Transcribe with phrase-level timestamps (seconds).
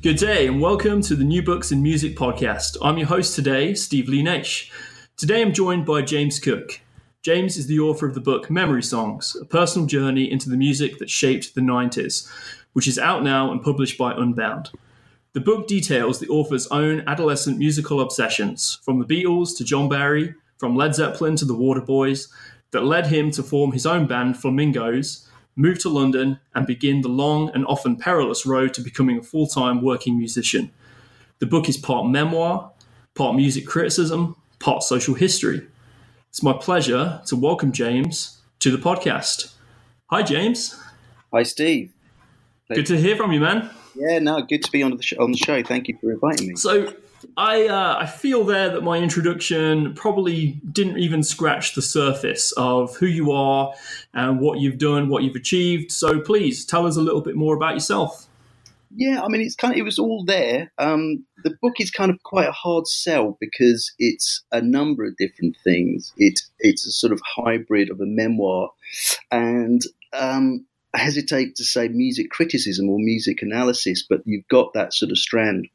[0.00, 2.76] Good day and welcome to the New Books in Music podcast.
[2.80, 4.70] I'm your host today, Steve Lee Nash.
[5.16, 6.80] Today I'm joined by James Cook.
[7.20, 10.98] James is the author of the book Memory Songs, a personal journey into the music
[11.00, 12.30] that shaped the 90s,
[12.74, 14.70] which is out now and published by Unbound.
[15.32, 20.32] The book details the author's own adolescent musical obsessions, from the Beatles to John Barry,
[20.58, 22.28] from Led Zeppelin to the Waterboys,
[22.70, 25.27] that led him to form his own band, Flamingos,
[25.58, 29.46] move to London, and begin the long and often perilous road to becoming a full
[29.46, 30.70] time working musician.
[31.40, 32.70] The book is part memoir,
[33.14, 35.66] part music criticism, part social history.
[36.30, 39.52] It's my pleasure to welcome James to the podcast.
[40.10, 40.80] Hi, James.
[41.32, 41.92] Hi, Steve.
[42.72, 43.70] Good to hear from you, man.
[43.94, 45.62] Yeah, no, good to be on the sh- on the show.
[45.62, 46.56] Thank you for inviting me.
[46.56, 46.92] So,
[47.36, 52.96] I uh, I feel there that my introduction probably didn't even scratch the surface of
[52.96, 53.72] who you are
[54.14, 55.92] and what you've done, what you've achieved.
[55.92, 58.26] So, please tell us a little bit more about yourself.
[58.94, 60.72] Yeah, I mean, it's kind of it was all there.
[60.78, 65.16] Um, the book is kind of quite a hard sell because it's a number of
[65.16, 66.12] different things.
[66.16, 68.70] It it's a sort of hybrid of a memoir,
[69.30, 69.82] and
[70.12, 75.10] um, I hesitate to say music criticism or music analysis, but you've got that sort
[75.10, 75.68] of strand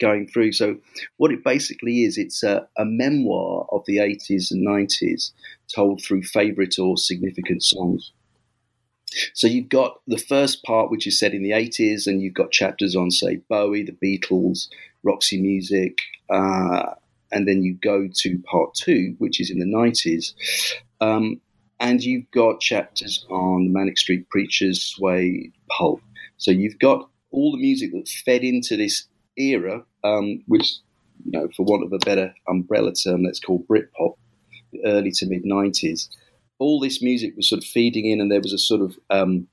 [0.00, 0.52] going through.
[0.52, 0.76] So,
[1.18, 5.32] what it basically is, it's a, a memoir of the 80s and 90s
[5.74, 8.12] told through favourite or significant songs.
[9.34, 12.50] So, you've got the first part, which is set in the 80s, and you've got
[12.50, 14.68] chapters on, say, Bowie, the Beatles,
[15.02, 15.96] Roxy Music,
[16.28, 16.94] uh,
[17.32, 20.32] and then you go to part two, which is in the 90s.
[21.00, 21.40] Um,
[21.78, 26.02] and you've got chapters on the Manic Street Preachers, Suede, Pulp.
[26.36, 29.04] So you've got all the music that fed into this
[29.40, 30.76] era, um, which,
[31.24, 34.16] you know, for want of a better umbrella term, let's call Britpop,
[34.72, 36.08] the early to mid 90s.
[36.58, 39.48] All this music was sort of feeding in, and there was a sort of um,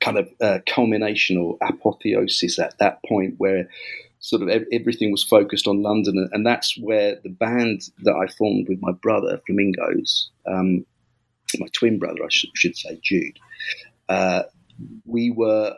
[0.00, 3.68] kind of uh, culmination or apotheosis at that point where
[4.20, 8.68] sort of everything was focused on London, and that's where the band that I formed
[8.68, 10.86] with my brother, Flamingos, um,
[11.58, 13.38] my twin brother, I sh- should say, Jude,
[14.08, 14.44] uh,
[15.04, 15.74] we were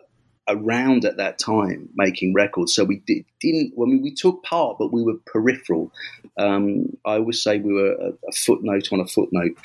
[0.48, 2.74] around at that time making records.
[2.74, 5.92] So we did, didn't, I mean, we took part, but we were peripheral.
[6.38, 9.56] Um, I always say we were a, a footnote on a footnote,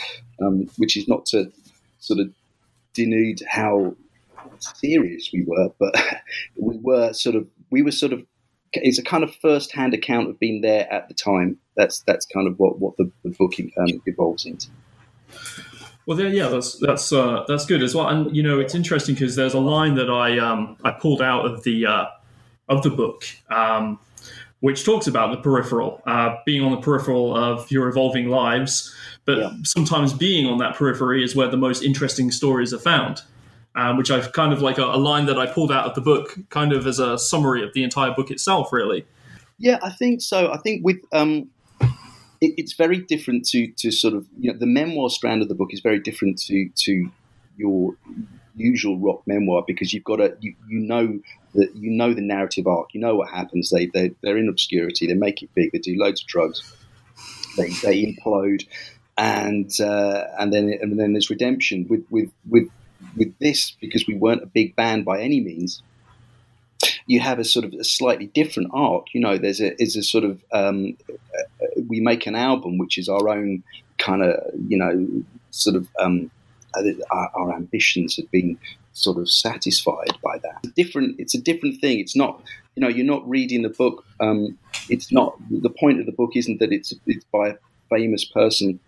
[0.42, 1.52] um, which is not to
[2.00, 2.30] sort of
[2.94, 3.96] denude how
[4.60, 5.96] serious we were, but
[6.56, 8.26] we were sort of, we were sort of,
[8.74, 11.58] it's a kind of first-hand account of being there at the time.
[11.76, 14.68] That's that's kind of what what the, the book um, evolves into.
[16.10, 18.08] Well, yeah, that's that's uh, that's good as well.
[18.08, 21.46] And you know, it's interesting because there's a line that I um, I pulled out
[21.46, 22.06] of the uh,
[22.68, 24.00] of the book, um,
[24.60, 28.92] which talks about the peripheral, uh, being on the peripheral of your evolving lives,
[29.26, 29.52] but yeah.
[29.64, 33.22] sometimes being on that periphery is where the most interesting stories are found.
[33.76, 36.02] Um, which I've kind of like a, a line that I pulled out of the
[36.02, 39.06] book, kind of as a summary of the entire book itself, really.
[39.60, 40.52] Yeah, I think so.
[40.52, 41.52] I think with um,
[42.42, 45.56] it, it's very different to to sort of you know the memoir strand of the
[45.56, 47.10] book is very different to to
[47.58, 47.96] your
[48.56, 51.20] usual rock memoir because you've got a you, you know
[51.56, 55.08] that you know the narrative arc you know what happens they, they they're in obscurity
[55.08, 56.76] they make it big they do loads of drugs
[57.58, 58.66] they, they implode
[59.18, 62.70] and uh, and then and then there's redemption with with with
[63.16, 65.82] with this because we weren't a big band by any means
[67.10, 69.14] you have a sort of a slightly different arc.
[69.14, 70.96] You know, there's a is a sort of um,
[71.90, 73.64] we make an album which is our own
[73.98, 74.36] kind of
[74.68, 76.32] you know sort of um,
[77.12, 78.58] our, our, ambitions have been
[78.94, 80.60] sort of satisfied by that.
[80.64, 81.20] It's different.
[81.20, 82.00] It's a different thing.
[82.00, 82.42] It's not
[82.76, 84.06] you know you're not reading the book.
[84.20, 87.56] Um, it's not the point of the book isn't that it's it's by a
[87.90, 88.80] famous person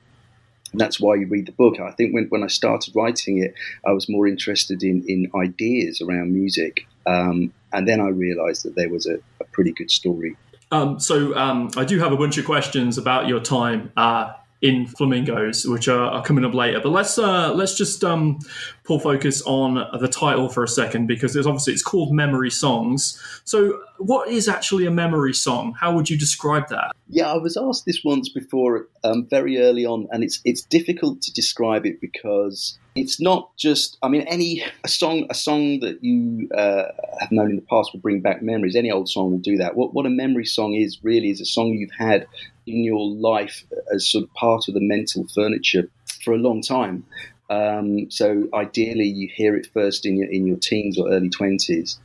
[0.71, 1.79] and that's why you read the book.
[1.81, 3.53] I think when, when I started writing it,
[3.85, 8.75] I was more interested in, in ideas around music um, and then I realized that
[8.75, 10.35] there was a, a pretty good story.
[10.71, 14.85] Um, so um, I do have a bunch of questions about your time uh, in
[14.85, 16.79] flamingos, which are, are coming up later.
[16.79, 18.39] But let's uh, let's just um,
[18.83, 23.21] pull focus on the title for a second because it's obviously it's called Memory Songs.
[23.43, 25.73] So, what is actually a memory song?
[25.79, 26.91] How would you describe that?
[27.09, 31.21] Yeah, I was asked this once before, um, very early on, and it's it's difficult
[31.23, 33.97] to describe it because it's not just.
[34.03, 36.83] I mean, any a song a song that you uh,
[37.19, 38.75] have known in the past will bring back memories.
[38.75, 39.75] Any old song will do that.
[39.75, 42.27] What what a memory song is really is a song you've had
[42.67, 45.89] in your life as sort of part of the mental furniture
[46.23, 47.05] for a long time.
[47.49, 51.97] Um, so ideally, you hear it first in your in your teens or early twenties,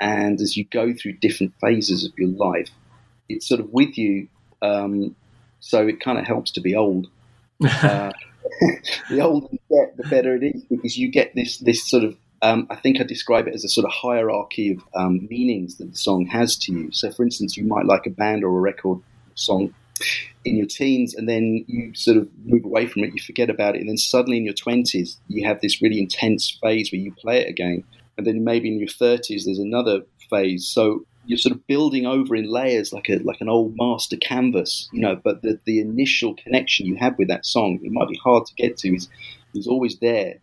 [0.00, 2.70] and as you go through different phases of your life,
[3.28, 4.28] it's sort of with you.
[4.62, 5.16] Um,
[5.60, 7.08] so it kind of helps to be old.
[7.62, 8.10] Uh,
[9.10, 12.16] the older you get, the better it is because you get this this sort of.
[12.42, 15.90] Um, I think I describe it as a sort of hierarchy of um, meanings that
[15.90, 16.90] the song has to you.
[16.90, 19.00] So, for instance, you might like a band or a record
[19.34, 19.74] song
[20.44, 23.76] in your teens and then you sort of move away from it, you forget about
[23.76, 27.12] it, and then suddenly in your 20s, you have this really intense phase where you
[27.12, 27.84] play it again.
[28.16, 30.66] And then maybe in your 30s, there's another phase.
[30.66, 34.88] So you're sort of building over in layers like a like an old master canvas,
[34.92, 35.14] you know.
[35.14, 38.54] But the, the initial connection you have with that song, it might be hard to
[38.54, 39.08] get to, is
[39.54, 40.38] is always there.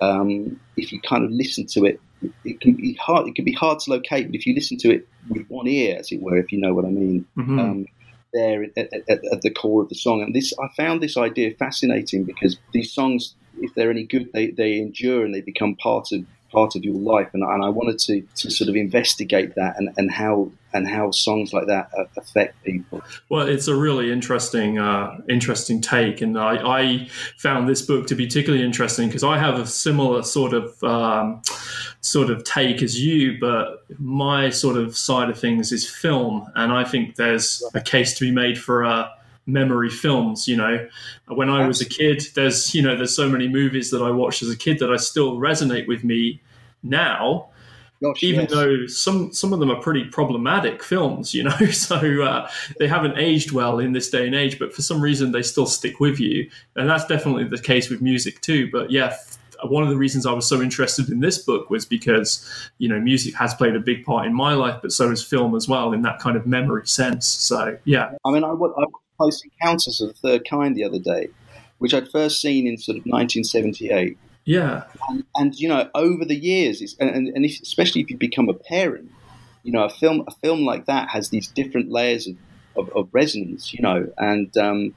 [0.00, 2.00] Um, if you kind of listen to it,
[2.46, 3.28] it can be hard.
[3.28, 5.98] It can be hard to locate, but if you listen to it with one ear,
[5.98, 7.58] as it were, if you know what I mean, mm-hmm.
[7.58, 7.86] um,
[8.32, 10.22] there at, at, at, the core of the song.
[10.22, 14.52] And this, I found this idea fascinating because these songs, if they're any good, they,
[14.52, 17.28] they endure and they become part of part of your life.
[17.32, 21.10] And, and I wanted to, to sort of investigate that and, and how and how
[21.10, 23.02] songs like that affect people.
[23.28, 27.08] Well, it's a really interesting uh, interesting take, and I, I,
[27.38, 31.42] found this book to be particularly interesting because I have a similar sort of um,
[32.00, 36.72] sort of take as you, but my sort of side of things is film, and
[36.72, 39.10] I think there's a case to be made for a uh,
[39.46, 40.86] memory films you know
[41.28, 44.42] when i was a kid there's you know there's so many movies that i watched
[44.42, 46.40] as a kid that i still resonate with me
[46.82, 47.48] now
[48.02, 48.50] Gosh, even yes.
[48.50, 52.48] though some some of them are pretty problematic films, you know, so uh,
[52.78, 54.58] they haven't aged well in this day and age.
[54.58, 58.00] But for some reason, they still stick with you, and that's definitely the case with
[58.00, 58.70] music too.
[58.72, 59.16] But yeah,
[59.64, 62.48] one of the reasons I was so interested in this book was because
[62.78, 65.54] you know music has played a big part in my life, but so has film
[65.54, 67.26] as well in that kind of memory sense.
[67.26, 68.84] So yeah, I mean, I, would, I
[69.20, 71.28] Close Encounters of the Third Kind the other day,
[71.78, 74.84] which I'd first seen in sort of 1978 yeah.
[75.08, 78.54] And, and you know, over the years, and, and if, especially if you become a
[78.54, 79.10] parent,
[79.62, 82.36] you know, a film a film like that has these different layers of,
[82.76, 84.94] of, of resonance, you know, and um,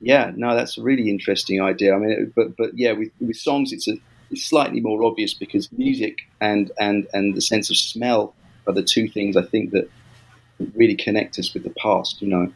[0.00, 1.94] yeah, no, that's a really interesting idea.
[1.94, 3.96] I mean, but but yeah, with, with songs, it's a
[4.30, 8.34] it's slightly more obvious because music and and and the sense of smell
[8.66, 9.88] are the two things I think that
[10.74, 12.52] really connect us with the past, you know.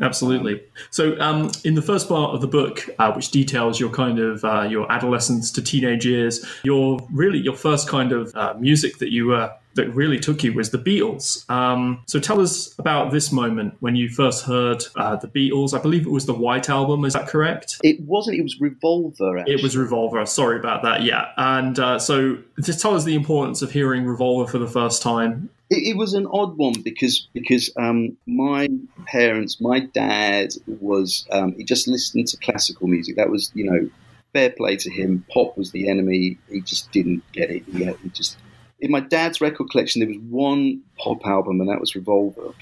[0.00, 0.60] Absolutely.
[0.90, 4.44] So, um, in the first part of the book, uh, which details your kind of
[4.44, 9.12] uh, your adolescence to teenage years, your really your first kind of uh, music that
[9.12, 11.48] you uh, that really took you was the Beatles.
[11.50, 15.76] Um, so, tell us about this moment when you first heard uh, the Beatles.
[15.78, 17.04] I believe it was the White Album.
[17.04, 17.78] Is that correct?
[17.82, 18.38] It wasn't.
[18.38, 19.38] It was Revolver.
[19.38, 19.54] Actually.
[19.54, 20.24] It was Revolver.
[20.26, 21.02] Sorry about that.
[21.02, 21.30] Yeah.
[21.36, 25.50] And uh, so, just tell us the importance of hearing Revolver for the first time
[25.70, 28.68] it, it, was an odd one because because um, my
[29.06, 33.16] parents, my dad was um, he just listened to classical music.
[33.16, 33.90] That was you know
[34.32, 35.24] fair play to him.
[35.32, 36.38] Pop was the enemy.
[36.50, 37.64] He just didn't get it.
[37.64, 38.36] He, he just
[38.84, 42.54] in my dad's record collection there was one pop album and that was Revolver.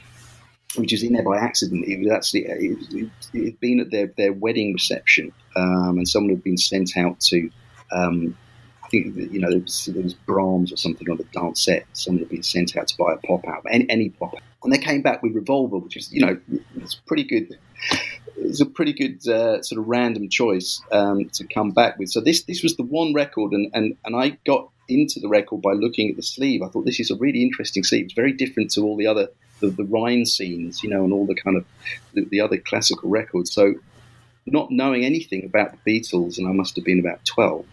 [0.77, 1.85] Which was in there by accident.
[1.87, 6.31] It was actually it, it had been at their, their wedding reception, um, and someone
[6.31, 7.51] had been sent out to
[7.93, 8.35] um,
[8.93, 11.87] think you know there was, was, Brahms or something on the dance set.
[11.95, 14.79] Someone had been sent out to buy a pop album, any, any pop, and they
[14.79, 16.39] came back with Revolver, which is you know
[16.77, 17.59] it's pretty good.
[18.37, 22.11] It's a pretty good uh, sort of random choice um, to come back with.
[22.11, 25.63] So this this was the one record, and, and and I got into the record
[25.63, 26.63] by looking at the sleeve.
[26.63, 28.07] I thought this is a really interesting sleeve.
[28.07, 29.29] It's very different to all the other
[29.61, 31.65] the, the Rhine scenes, you know, and all the kind of
[32.15, 33.53] the, the other classical records.
[33.53, 33.75] So
[34.45, 37.65] not knowing anything about the Beatles, and I must have been about twelve.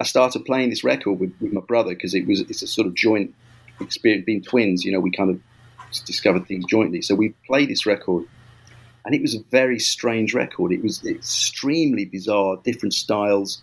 [0.00, 2.86] I started playing this record with, with my brother because it was it's a sort
[2.86, 3.34] of joint
[3.80, 4.24] experience.
[4.24, 5.40] Being twins, you know, we kind of
[6.04, 7.02] discovered things jointly.
[7.02, 8.24] So we played this record,
[9.04, 10.70] and it was a very strange record.
[10.70, 13.62] It was extremely bizarre, different styles,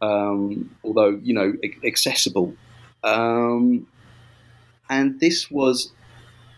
[0.00, 1.54] um, although you know
[1.84, 2.54] accessible.
[3.02, 3.86] Um,
[4.88, 5.92] and this was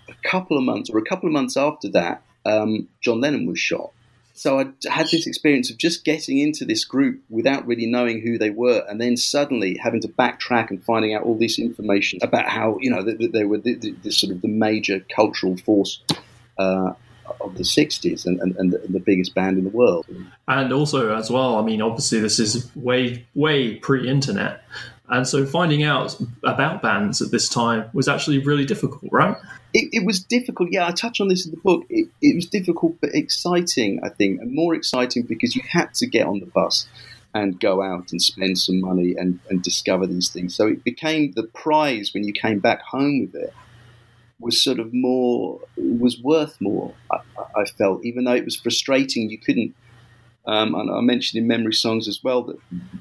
[0.08, 3.58] a couple of months, or a couple of months after that, um, John Lennon was
[3.58, 3.92] shot
[4.34, 8.38] so I had this experience of just getting into this group without really knowing who
[8.38, 12.48] they were, and then suddenly having to backtrack and finding out all this information about
[12.48, 16.02] how you know they, they were this sort of the major cultural force
[16.58, 16.92] uh,
[17.40, 20.06] of the 60s and, and, and, the, and the biggest band in the world.
[20.48, 24.62] And also, as well, I mean, obviously, this is way, way pre internet.
[25.08, 29.36] And so finding out about bands at this time was actually really difficult, right?
[29.74, 30.70] It, it was difficult.
[30.72, 31.84] Yeah, I touch on this in the book.
[31.90, 36.06] It, it, was difficult, but exciting, I think, and more exciting because you had to
[36.06, 36.86] get on the bus
[37.34, 40.54] and go out and spend some money and, and discover these things.
[40.54, 43.54] So it became the prize when you came back home with it
[44.42, 46.92] was sort of more was worth more.
[47.10, 47.18] I,
[47.56, 49.74] I felt, even though it was frustrating, you couldn't.
[50.44, 52.58] Um, and I mentioned in memory songs as well that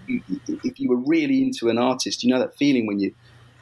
[0.08, 3.14] if you were really into an artist, you know that feeling when you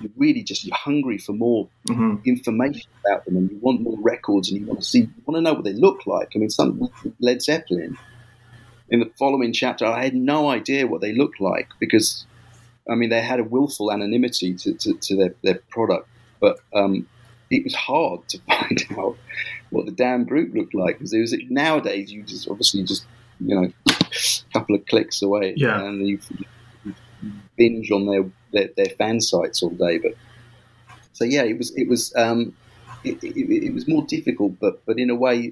[0.01, 2.15] you really just you're hungry for more mm-hmm.
[2.25, 5.37] information about them and you want more records and you want to see you want
[5.37, 6.31] to know what they look like.
[6.35, 7.97] I mean, some Led Zeppelin.
[8.91, 12.25] In the following chapter, I had no idea what they looked like because,
[12.89, 16.07] I mean, they had a willful anonymity to, to, to their, their product.
[16.39, 17.07] But um,
[17.49, 19.17] it was hard to find out
[19.69, 23.05] what the damn group looked like because it was nowadays you just obviously just
[23.39, 23.95] you know a
[24.53, 25.83] couple of clicks away yeah.
[25.83, 26.19] and you,
[26.85, 26.93] you
[27.57, 30.13] binge on their, their, their fan sites all day but
[31.13, 32.53] so yeah it was it was um,
[33.03, 35.51] it, it, it, was more difficult but but in a way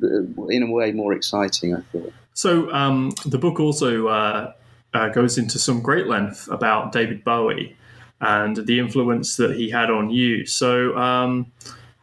[0.00, 4.52] in a way more exciting I thought so um, the book also uh,
[4.94, 7.76] uh, goes into some great length about David Bowie
[8.20, 10.44] and the influence that he had on you.
[10.46, 11.52] So, um,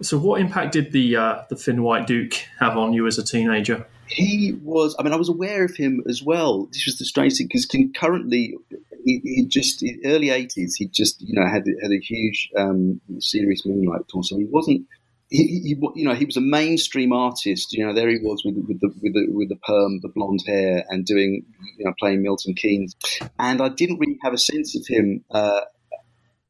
[0.01, 3.23] so what impact did the uh, the Thin White Duke have on you as a
[3.23, 3.85] teenager?
[4.07, 4.95] He was.
[4.99, 6.67] I mean, I was aware of him as well.
[6.71, 8.55] This was the strange thing because concurrently,
[9.03, 13.01] he, he just in early eighties, he just you know had had a huge um,
[13.19, 14.23] serious moonlight tour.
[14.23, 14.85] So he wasn't.
[15.29, 17.73] He, he, you know, he was a mainstream artist.
[17.73, 20.43] You know, there he was with, with the with the with the perm, the blonde
[20.45, 21.43] hair, and doing,
[21.77, 22.95] you know, playing Milton Keynes.
[23.39, 25.61] And I didn't really have a sense of him uh,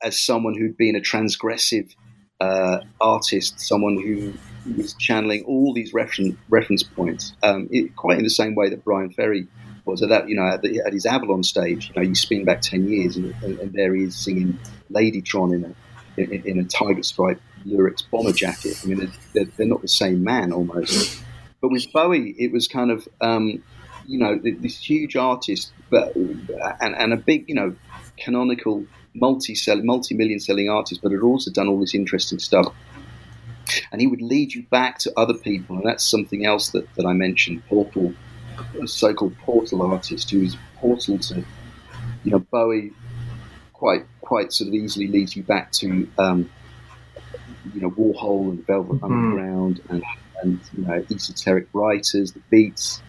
[0.01, 1.93] as someone who'd been a transgressive
[2.39, 4.33] uh, artist, someone who
[4.77, 8.83] was channeling all these reference reference points, um, it, quite in the same way that
[8.83, 9.47] Bryan Ferry
[9.85, 11.89] was at that, you know, at, the, at, his Avalon stage.
[11.89, 14.59] You know, you spin back ten years, and, and there he is singing
[14.91, 15.75] Ladytron in a
[16.17, 18.79] in, in a tiger stripe lyrics bomber jacket.
[18.83, 21.21] I mean, they're, they're, not the same man almost.
[21.61, 23.63] But with Bowie, it was kind of, um,
[24.05, 27.75] you know, this huge artist, but and, and a big, you know,
[28.17, 32.73] canonical multi multi-million selling artist, but had also done all this interesting stuff.
[33.91, 37.05] And he would lead you back to other people, and that's something else that, that
[37.05, 37.65] I mentioned.
[37.67, 38.13] Portal,
[38.81, 41.43] a so-called portal artist who is portal to,
[42.23, 42.91] you know, Bowie.
[43.73, 46.49] Quite, quite sort of easily leads you back to, um,
[47.73, 49.05] you know, Warhol and Velvet mm-hmm.
[49.05, 50.03] Underground, and
[50.41, 53.01] and you know, esoteric writers, the Beats,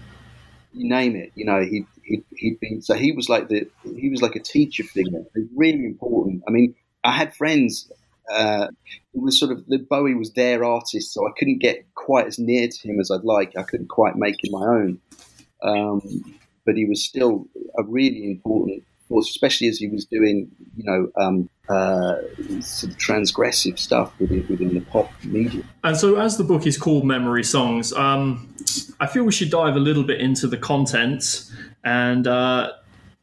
[0.72, 1.32] you name it.
[1.34, 4.84] You know, he he'd, been so he was like the he was like a teacher
[4.84, 5.25] figure.
[5.54, 6.42] really important.
[6.46, 7.90] I mean, I had friends.
[8.32, 8.68] Uh,
[9.14, 12.38] it was sort of the Bowie was their artist, so I couldn't get quite as
[12.38, 13.56] near to him as I'd like.
[13.56, 15.00] I couldn't quite make him my own,
[15.62, 17.46] um, but he was still
[17.78, 22.16] a really important force, especially as he was doing, you know, um, uh,
[22.60, 25.62] sort of transgressive stuff within, within the pop media.
[25.84, 28.54] And so, as the book is called Memory Songs, um,
[29.00, 31.50] I feel we should dive a little bit into the content
[31.87, 32.73] and uh,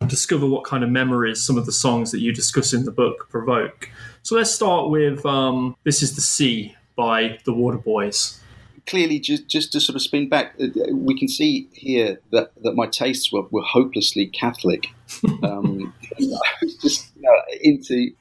[0.07, 3.27] discover what kind of memories some of the songs that you discuss in the book
[3.29, 3.89] provoke.
[4.23, 8.39] So let's start with um, This is the Sea by the Waterboys.
[8.87, 12.73] Clearly, just, just to sort of spin back, uh, we can see here that, that
[12.75, 14.87] my tastes were, were hopelessly Catholic.
[15.43, 18.11] Um, I was just you know, into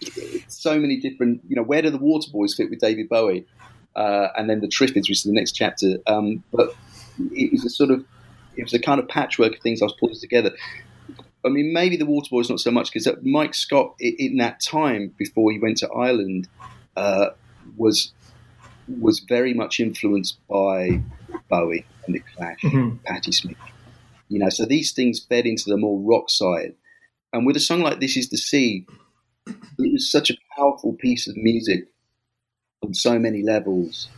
[0.48, 3.46] so many different, you know, where do the Waterboys fit with David Bowie?
[3.94, 5.98] Uh, and then the Triffids, which is the next chapter.
[6.06, 6.74] Um, but
[7.32, 8.04] it was a sort of
[8.56, 10.52] it was a kind of patchwork of things I was putting together.
[11.44, 15.50] I mean, maybe the Waterboys not so much because Mike Scott in that time before
[15.50, 16.48] he went to Ireland
[16.96, 17.30] uh,
[17.76, 18.12] was
[18.88, 21.00] was very much influenced by
[21.48, 22.96] Bowie and the Clash, mm-hmm.
[23.04, 23.56] Patti Smith.
[24.28, 26.74] You know, so these things fed into the more rock side.
[27.32, 28.86] And with a song like "This Is the Sea,"
[29.46, 31.88] it was such a powerful piece of music
[32.84, 34.08] on so many levels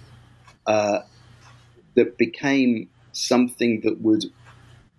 [0.66, 1.00] uh,
[1.94, 4.24] that became something that would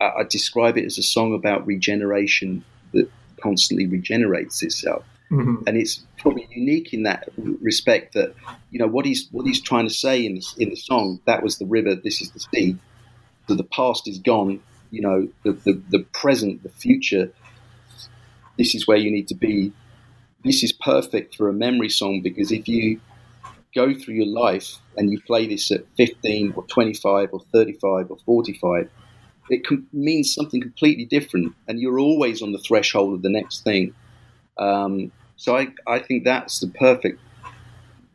[0.01, 3.10] uh, I describe it as a song about regeneration that
[3.41, 5.05] constantly regenerates itself.
[5.31, 5.63] Mm-hmm.
[5.67, 8.36] And it's probably unique in that respect that
[8.72, 11.19] you know what he's what he's trying to say in the, in the song.
[11.25, 11.95] That was the river.
[11.95, 12.77] This is the sea.
[13.48, 14.62] So the past is gone.
[14.91, 17.31] You know the, the the present, the future.
[18.57, 19.74] This is where you need to be.
[20.43, 23.01] This is perfect for a memory song because if you
[23.75, 28.17] go through your life and you play this at 15 or 25 or 35 or
[28.25, 28.89] 45,
[29.50, 33.63] it com- means something completely different, and you're always on the threshold of the next
[33.63, 33.94] thing.
[34.58, 37.20] Um, so I, I think that's the perfect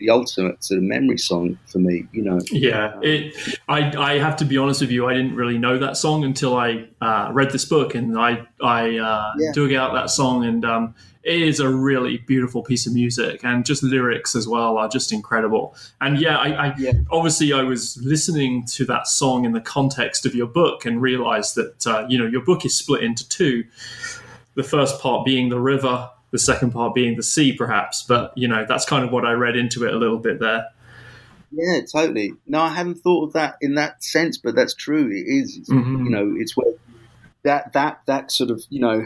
[0.00, 2.06] the ultimate sort of memory song for me.
[2.12, 2.40] You know.
[2.50, 3.36] Yeah, it.
[3.68, 5.06] I I have to be honest with you.
[5.06, 8.96] I didn't really know that song until I uh, read this book, and I I
[8.96, 9.52] uh, yeah.
[9.54, 13.64] dug out that song, and um, it is a really beautiful piece of music, and
[13.64, 15.76] just lyrics as well are just incredible.
[16.00, 16.92] And yeah, I, I yeah.
[17.10, 21.54] obviously I was listening to that song in the context of your book, and realized
[21.56, 23.64] that uh, you know your book is split into two.
[24.54, 28.02] The first part being the river the second part being the sea, perhaps.
[28.02, 30.66] But you know, that's kind of what I read into it a little bit there.
[31.52, 32.34] Yeah, totally.
[32.46, 35.08] No, I hadn't thought of that in that sense, but that's true.
[35.08, 35.58] It is.
[35.68, 36.04] Mm-hmm.
[36.04, 36.74] You know, it's where
[37.42, 39.04] that that that sort of you know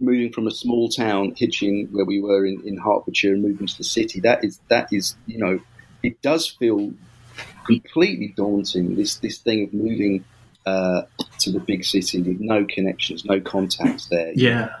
[0.00, 3.76] moving from a small town, Hitchin, where we were in, in Hertfordshire, and moving to
[3.76, 4.20] the city.
[4.20, 5.60] That is that is you know,
[6.02, 6.92] it does feel
[7.66, 8.96] completely daunting.
[8.96, 10.24] This this thing of moving
[10.64, 11.02] uh,
[11.40, 14.32] to the big city with no connections, no contacts there.
[14.34, 14.76] Yeah.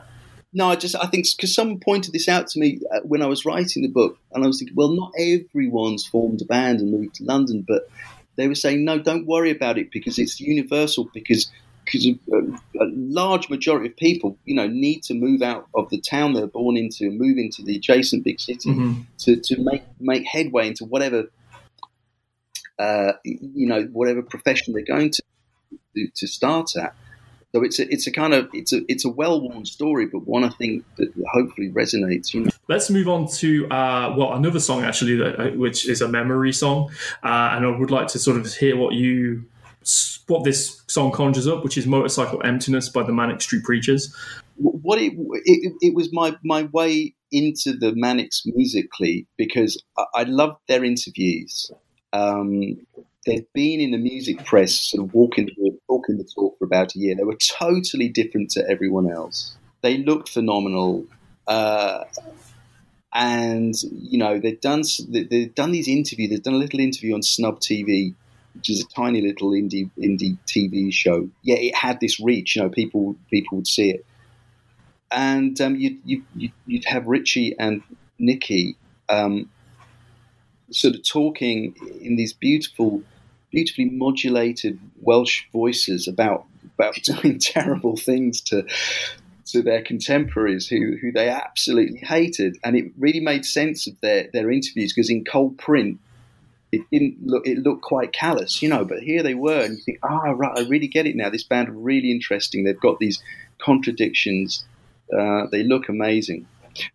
[0.56, 3.26] No, I just I think because someone pointed this out to me uh, when I
[3.26, 6.90] was writing the book, and I was thinking, well, not everyone's formed a band and
[6.90, 7.90] moved to London, but
[8.36, 11.52] they were saying, no, don't worry about it because it's universal because
[11.84, 12.38] because a,
[12.80, 16.46] a, large majority of people, you know, need to move out of the town they're
[16.46, 19.02] born into, and move into the adjacent big city mm-hmm.
[19.18, 21.24] to, to make make headway into whatever,
[22.78, 25.22] uh, you know, whatever profession they're going to
[26.14, 26.94] to start at.
[27.54, 30.26] So it's a, it's a kind of it's a it's a well worn story, but
[30.26, 32.34] one I think that hopefully resonates.
[32.34, 32.50] You know.
[32.68, 36.52] Let's move on to uh, well another song actually that, uh, which is a memory
[36.52, 36.90] song,
[37.22, 39.44] uh, and I would like to sort of hear what you
[40.26, 44.14] what this song conjures up, which is "Motorcycle Emptiness" by the Manic Street Preachers.
[44.56, 50.22] What it it, it was my my way into the Manics musically because I, I
[50.24, 51.70] loved their interviews.
[52.12, 52.86] Um,
[53.26, 56.94] they'd been in the music press, sort of walking the, walking the talk for about
[56.94, 57.14] a year.
[57.14, 59.56] They were totally different to everyone else.
[59.82, 61.04] They looked phenomenal,
[61.46, 62.04] uh,
[63.12, 66.30] and you know they've done they'd done these interviews.
[66.30, 68.14] They've done a little interview on Snub TV,
[68.54, 71.28] which is a tiny little indie indie TV show.
[71.42, 72.56] Yeah, it had this reach.
[72.56, 74.06] You know, people people would see it,
[75.10, 76.22] and um, you'd, you,
[76.66, 77.82] would have Richey and
[78.18, 78.76] Nicky.
[79.08, 79.50] Um,
[80.70, 83.00] sort of talking in these beautiful
[83.50, 88.66] beautifully modulated Welsh voices about about doing terrible things to
[89.46, 94.28] to their contemporaries who who they absolutely hated, and it really made sense of their
[94.32, 95.98] their interviews because in cold print.
[96.72, 97.46] It didn't look.
[97.46, 98.84] It looked quite callous, you know.
[98.84, 101.30] But here they were, and you think, "Ah, oh, right, I really get it now.
[101.30, 102.64] This band are really interesting.
[102.64, 103.22] They've got these
[103.58, 104.64] contradictions.
[105.16, 106.48] Uh, they look amazing."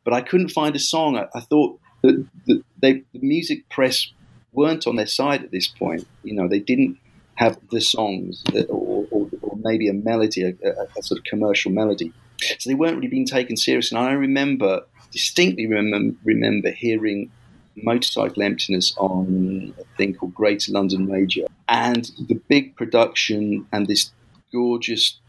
[0.04, 1.18] But I couldn't find a song.
[1.18, 4.12] I, I thought that, that they, the music press
[4.54, 6.08] weren't on their side at this point.
[6.24, 6.98] You know, they didn't
[7.36, 11.24] have the songs uh, or, or, or maybe a melody, a, a, a, sort of
[11.24, 12.14] commercial melody.
[12.60, 13.98] So they weren't really being taken seriously.
[13.98, 17.32] And I remember, distinctly remember, remember hearing
[17.76, 21.48] Motorcycle Emptiness on a thing called Greater London Radio.
[21.68, 24.12] And the big production and this
[24.52, 25.20] gorgeous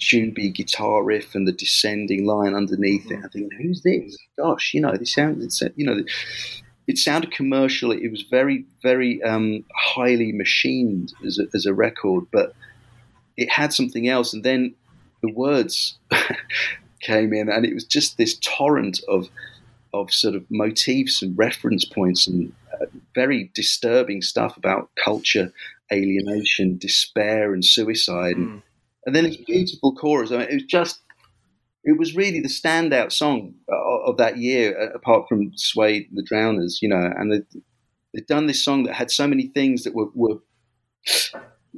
[0.00, 3.20] tuneby guitar riff and the descending line underneath it.
[3.24, 4.16] I think, who's this?
[4.38, 6.02] Gosh, you know, this sounds, you know,
[6.86, 7.90] it sounded commercial.
[7.90, 12.54] It was very, very um, highly machined as a, as a record, but
[13.36, 14.32] it had something else.
[14.32, 14.74] And then
[15.22, 15.98] the words
[17.00, 19.28] came in, and it was just this torrent of
[19.94, 25.52] of sort of motifs and reference points and uh, very disturbing stuff about culture,
[25.90, 28.36] alienation, despair, and suicide.
[28.36, 28.62] Mm.
[29.06, 30.32] And, then this beautiful chorus.
[30.32, 31.00] I mean, it was just
[31.86, 36.26] it was really the standout song uh, of that year, uh, apart from Suede, The
[36.28, 37.62] Drowners, you know, and they'd,
[38.12, 40.38] they'd done this song that had so many things that were, were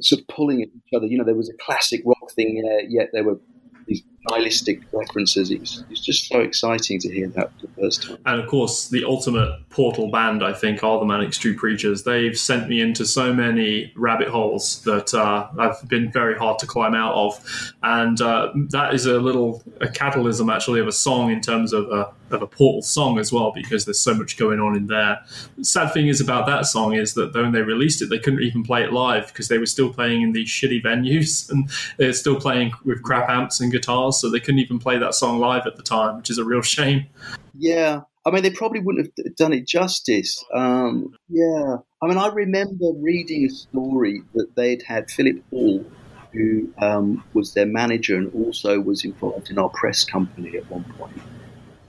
[0.00, 1.06] sort of pulling at each other.
[1.06, 3.38] You know, there was a classic rock thing, yet there were
[3.86, 5.50] these nihilistic references.
[5.50, 8.18] It was, it was, just so exciting to hear that for the first time.
[8.26, 12.02] And of course, the ultimate portal band, I think, are the Manic Street Preachers.
[12.02, 16.66] They've sent me into so many rabbit holes that uh, I've been very hard to
[16.66, 17.72] climb out of.
[17.82, 21.90] And uh, that is a little a catalysm, actually, of a song in terms of
[21.90, 25.20] a of a Portal song as well because there's so much going on in there.
[25.56, 28.42] The sad thing is about that song is that when they released it, they couldn't
[28.42, 32.12] even play it live because they were still playing in these shitty venues and they're
[32.12, 35.66] still playing with crap amps and guitars, so they couldn't even play that song live
[35.66, 37.06] at the time, which is a real shame.
[37.54, 40.44] Yeah, I mean, they probably wouldn't have done it justice.
[40.52, 45.84] Um, yeah, I mean, I remember reading a story that they'd had Philip Hall,
[46.32, 50.84] who um, was their manager and also was involved in our press company at one
[50.98, 51.16] point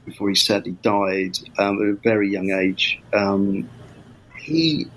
[0.06, 3.02] before he sadly died um, at a very young age.
[3.14, 3.70] Um,
[4.38, 4.88] he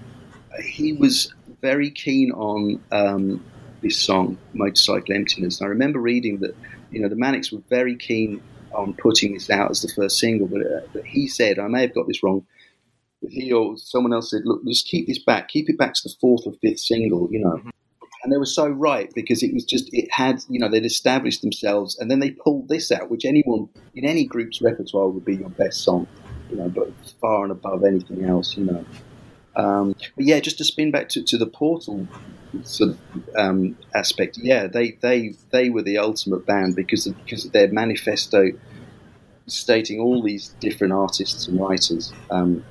[0.62, 3.44] he was very keen on um,
[3.82, 6.54] this song, "Motorcycle Emptiness." And I remember reading that
[6.92, 8.42] you know the Manics were very keen
[8.74, 11.82] on putting this out as the first single, but, uh, but he said, I may
[11.82, 12.46] have got this wrong,
[13.28, 16.14] he or someone else said, "Look, just keep this back, keep it back to the
[16.20, 17.56] fourth or fifth single," you know.
[17.56, 17.68] Mm-hmm.
[18.24, 21.42] And they were so right because it was just it had you know they'd established
[21.42, 25.36] themselves, and then they pulled this out, which anyone in any group's repertoire would be
[25.36, 26.06] your best song,
[26.50, 28.84] you know, but far and above anything else, you know.
[29.56, 32.06] Um, but yeah, just to spin back to, to the portal
[32.62, 32.98] sort of
[33.36, 37.70] um, aspect, yeah, they, they they were the ultimate band because of, because of their
[37.70, 38.52] manifesto
[39.46, 42.12] stating all these different artists and writers.
[42.30, 42.64] Um,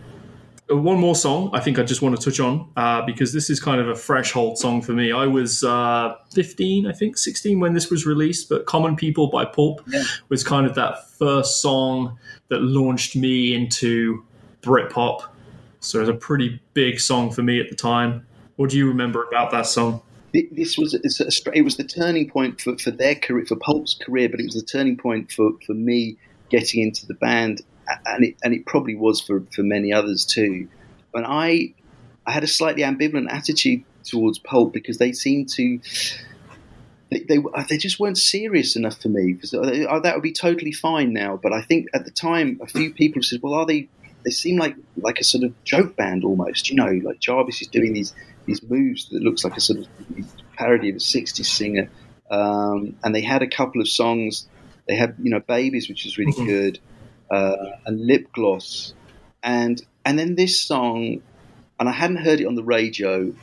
[0.71, 3.49] uh, one more song I think I just want to touch on uh, because this
[3.49, 5.11] is kind of a threshold song for me.
[5.11, 9.45] I was uh, 15, I think, 16 when this was released, but Common People by
[9.45, 10.03] Pulp yeah.
[10.29, 12.17] was kind of that first song
[12.49, 14.23] that launched me into
[14.61, 15.23] Britpop.
[15.81, 18.25] So it was a pretty big song for me at the time.
[18.55, 20.01] What do you remember about that song?
[20.33, 20.99] This was a,
[21.53, 24.55] it was the turning point for, for their career, for Pulp's career, but it was
[24.55, 26.15] the turning point for, for me
[26.49, 27.61] getting into the band,
[28.05, 30.69] and it and it probably was for, for many others too.
[31.13, 31.73] And I
[32.25, 35.79] I had a slightly ambivalent attitude towards Pulp because they seemed to
[37.11, 39.33] they, they, they just weren't serious enough for me.
[39.33, 42.67] Because uh, that would be totally fine now, but I think at the time a
[42.67, 43.89] few people said, "Well, are they?"
[44.23, 46.69] They seem like like a sort of joke band almost.
[46.69, 48.13] You know, like Jarvis is doing these
[48.45, 49.87] these moves that looks like a sort of
[50.57, 51.89] parody of a '60s singer.
[52.29, 54.47] Um, and they had a couple of songs.
[54.87, 56.45] They had, you know, Babies, which was really mm-hmm.
[56.45, 56.79] good,
[57.29, 57.55] uh,
[57.85, 58.93] and Lip Gloss,
[59.43, 61.21] and and then this song,
[61.79, 63.33] and I hadn't heard it on the radio,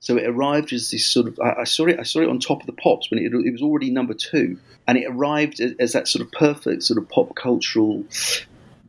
[0.00, 1.38] so it arrived as this sort of.
[1.40, 1.98] I, I saw it.
[1.98, 4.58] I saw it on top of the pops when it, it was already number two,
[4.86, 8.04] and it arrived as, as, that sort of perfect sort of pop cultural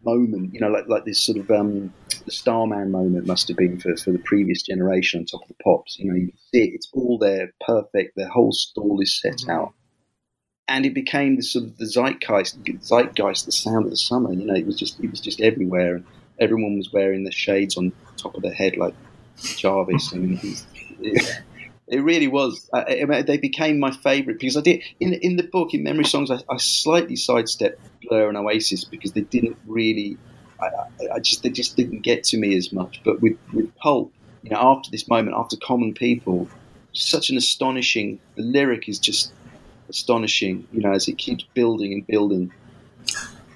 [0.05, 0.53] moment.
[0.53, 1.93] You know, like like this sort of um,
[2.25, 5.63] the Starman moment must have been for, for the previous generation on top of the
[5.63, 5.97] pops.
[5.99, 8.15] You know, you see it, it's all there, perfect.
[8.15, 9.51] The whole stall is set mm-hmm.
[9.51, 9.73] out.
[10.67, 14.33] And it became the sort of the zeitgeist, zeitgeist, the sound of the summer.
[14.33, 16.05] You know, it was just it was just everywhere, and
[16.39, 18.95] everyone was wearing the shades on top of their head like
[19.57, 20.11] Jarvis.
[20.13, 20.39] I mean,
[21.01, 21.43] it,
[21.87, 22.69] it really was.
[22.73, 25.83] I, I mean, they became my favourite because I did in in the book in
[25.83, 26.31] Memory Songs.
[26.31, 30.17] I, I slightly sidestepped Blur and Oasis because they didn't really
[30.59, 33.01] I, I, just they just didn't get to me as much.
[33.03, 36.47] But with with Pulp, you know, after this moment, after Common People,
[36.93, 38.19] such an astonishing.
[38.35, 39.33] The lyric is just
[39.89, 40.67] astonishing.
[40.71, 42.51] You know, as it keeps building and building.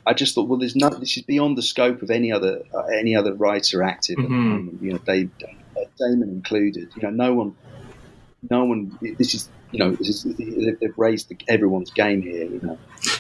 [0.05, 0.89] I just thought, well, there's no.
[0.89, 4.25] This is beyond the scope of any other uh, any other writer active mm-hmm.
[4.25, 4.81] at the moment.
[4.81, 5.31] You know, Dave,
[5.97, 6.89] Damon included.
[6.95, 7.55] You know, no one,
[8.49, 8.97] no one.
[9.17, 9.95] This is you know,
[10.80, 12.45] they've raised the, everyone's game here.
[12.45, 12.78] You know,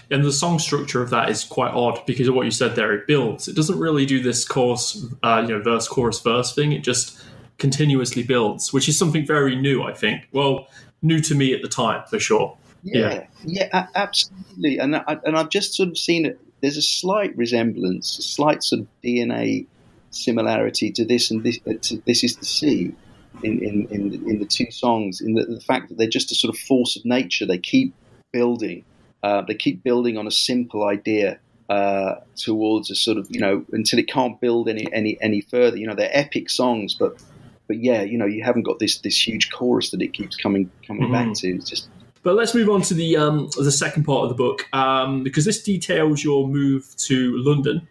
[0.09, 2.91] and the song structure of that is quite odd because of what you said there.
[2.93, 3.47] It builds.
[3.47, 6.71] It doesn't really do this course, uh, you know, verse, chorus, verse thing.
[6.71, 7.21] It just
[7.57, 9.83] continuously builds, which is something very new.
[9.83, 10.27] I think.
[10.31, 10.67] Well,
[11.01, 12.57] new to me at the time for sure.
[12.83, 14.79] Yeah, yeah, yeah absolutely.
[14.79, 16.39] And I, and I've just sort of seen it.
[16.61, 19.67] There's a slight resemblance, a slight sort of DNA
[20.09, 21.59] similarity to this and this.
[21.67, 22.95] Uh, to this is the sea
[23.43, 26.35] in, in, in, in the two songs, in the, the, fact that they're just a
[26.35, 27.45] sort of force of nature.
[27.45, 27.93] They keep
[28.31, 28.83] building.
[29.23, 33.63] Uh, they keep building on a simple idea uh, towards a sort of you know
[33.71, 35.77] until it can't build any any any further.
[35.77, 37.21] You know they're epic songs, but
[37.67, 40.71] but yeah, you know you haven't got this this huge chorus that it keeps coming
[40.85, 41.13] coming mm-hmm.
[41.13, 41.55] back to.
[41.55, 41.89] It's just.
[42.21, 45.45] But let's move on to the um, the second part of the book um, because
[45.45, 47.87] this details your move to London,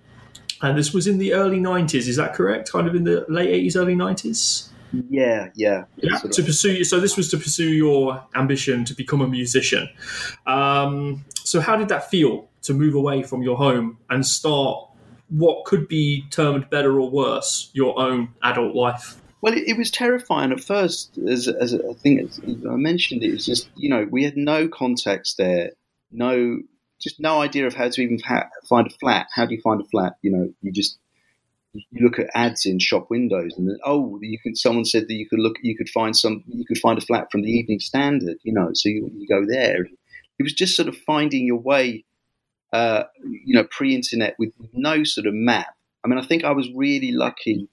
[0.61, 2.09] and this was in the early '90s.
[2.09, 2.71] Is that correct?
[2.71, 4.69] Kind of in the late '80s, early '90s.
[4.93, 5.85] Yeah, yeah.
[5.97, 6.85] Yeah, to pursue.
[6.85, 9.89] So this was to pursue your ambition to become a musician.
[10.47, 14.85] Um, so how did that feel to move away from your home and start
[15.29, 19.21] what could be termed better or worse your own adult life?
[19.41, 21.17] Well, it, it was terrifying at first.
[21.19, 24.69] As, as I think as I mentioned, it was just you know we had no
[24.69, 25.73] context there,
[26.11, 26.59] no
[27.01, 29.29] just no idea of how to even ha- find a flat.
[29.33, 30.15] How do you find a flat?
[30.23, 30.99] You know, you just
[31.75, 35.15] you look at ads in shop windows and then, oh you could someone said that
[35.15, 37.79] you could look you could find some you could find a flat from the evening
[37.79, 39.87] standard you know so you, you go there.
[40.39, 42.05] It was just sort of finding your way
[42.73, 45.75] uh, you know pre-internet with no sort of map.
[46.05, 47.69] I mean i think i was really lucky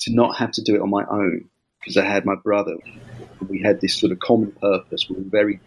[0.00, 1.48] to not have to do it on my own
[1.80, 2.76] because i had my brother.
[3.48, 5.08] We had this sort of common purpose.
[5.08, 5.60] We were very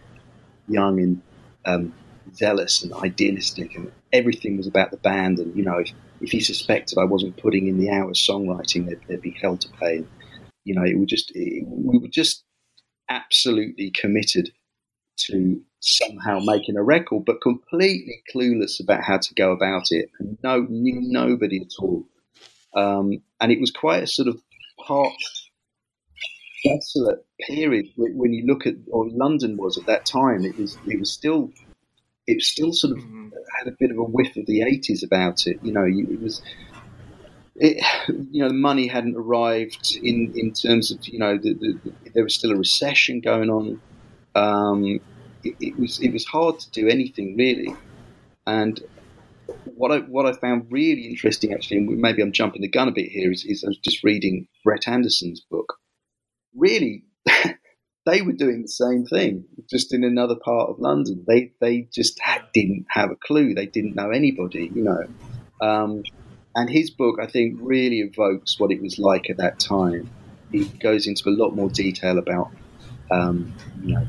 [0.67, 1.21] young and
[1.65, 1.93] um,
[2.33, 5.91] zealous and idealistic and everything was about the band and you know if
[6.21, 9.69] if he suspected I wasn't putting in the hours songwriting, they'd, there'd be hell to
[9.79, 10.05] pay.
[10.63, 12.43] You know, it would just it, we were just
[13.09, 14.51] absolutely committed
[15.17, 20.37] to somehow making a record, but completely clueless about how to go about it, and
[20.43, 22.05] no knew nobody at all.
[22.75, 24.41] Um, and it was quite a sort of
[24.85, 25.49] parched,
[26.63, 30.45] desolate period when you look at, or London was at that time.
[30.45, 31.51] It was it was still
[32.27, 33.29] it still sort of mm-hmm.
[33.57, 35.59] had a bit of a whiff of the 80s about it.
[35.63, 36.41] You know, it was
[37.55, 37.83] it,
[38.31, 42.09] you know, the money hadn't arrived in, in terms of, you know, the, the, the,
[42.13, 43.81] there was still a recession going on.
[44.33, 44.99] Um,
[45.43, 47.75] it, it, was it was hard to do anything really,
[48.45, 48.79] and
[49.65, 52.91] what I what I found really interesting actually, and maybe I'm jumping the gun a
[52.91, 55.79] bit here, is, is I was just reading Brett Anderson's book.
[56.55, 57.03] Really,
[58.05, 61.23] they were doing the same thing, just in another part of London.
[61.27, 63.53] They they just had, didn't have a clue.
[63.53, 65.03] They didn't know anybody, you know.
[65.61, 66.03] Um,
[66.55, 70.09] and his book, I think, really evokes what it was like at that time.
[70.51, 72.51] He goes into a lot more detail about,
[73.09, 74.07] um, you know,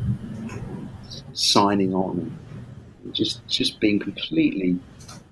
[1.35, 2.37] signing on,
[3.12, 4.81] just just being completely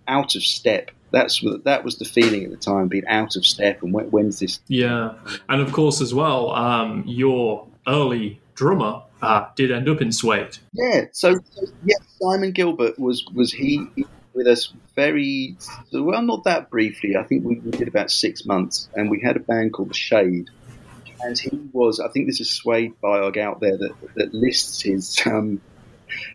[0.07, 0.90] out of step.
[1.12, 3.83] That's that was the feeling at the time, being out of step.
[3.83, 4.61] And when, when's this?
[4.68, 5.14] Yeah,
[5.49, 10.59] and of course as well, um, your early drummer uh, did end up in Suede.
[10.75, 13.87] Yeah, so, so yeah, Simon Gilbert was was he
[14.35, 15.57] with us very
[15.92, 17.16] well, not that briefly.
[17.16, 19.94] I think we, we, did about six months, and we had a band called The
[19.94, 20.51] Shade,
[21.23, 22.01] and he was.
[22.01, 25.18] I think there's a Suede biog out there that that lists his.
[25.27, 25.62] Um,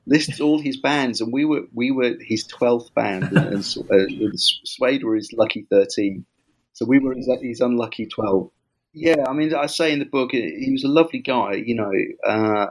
[0.08, 4.32] lists all his bands, and we were we were his twelfth band, and, and uh,
[4.36, 6.26] Suede were his lucky thirteen,
[6.74, 8.50] so we were his, his unlucky twelve.
[8.98, 11.92] Yeah, I mean, I say in the book, he was a lovely guy, you know,
[12.26, 12.68] uh,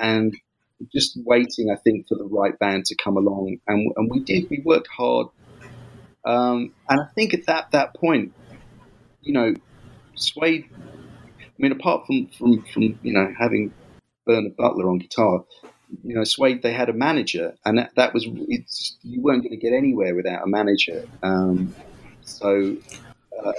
[0.00, 0.36] and
[0.92, 4.50] just waiting, I think, for the right band to come along, and, and we did.
[4.50, 5.28] We worked hard,
[6.24, 8.34] um, and I think at that that point,
[9.20, 9.54] you know,
[10.16, 10.64] Suede.
[10.74, 13.72] I mean, apart from from from you know having
[14.26, 15.44] Bernard Butler on guitar,
[16.02, 19.64] you know, Suede they had a manager, and that, that was you weren't going to
[19.64, 21.06] get anywhere without a manager.
[21.22, 21.72] Um,
[22.22, 22.76] so.
[23.44, 23.52] Uh,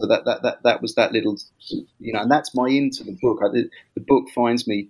[0.00, 1.36] so that, that, that, that was that little,
[1.98, 3.40] you know, and that's my into the book.
[3.42, 4.88] I the book finds me,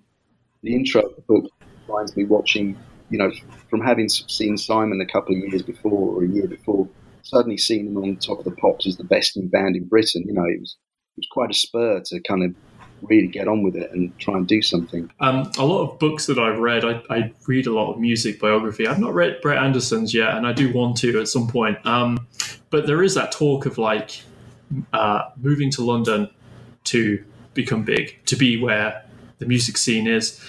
[0.62, 1.50] the intro of the book
[1.86, 3.32] finds me watching, you know,
[3.70, 6.88] from having seen Simon a couple of years before or a year before,
[7.22, 10.24] suddenly seeing them on top of the pops as the best new band in Britain.
[10.26, 10.76] You know, it was
[11.16, 12.54] it was quite a spur to kind of
[13.02, 15.10] really get on with it and try and do something.
[15.20, 18.40] Um, a lot of books that I've read, I, I, read a lot of music
[18.40, 18.88] biography.
[18.88, 21.78] I've not read Brett Anderson's yet, and I do want to at some point.
[21.86, 22.26] Um,
[22.70, 24.22] but there is that talk of like
[24.92, 26.28] uh, moving to London
[26.84, 29.04] to become big, to be where
[29.38, 30.40] the music scene is.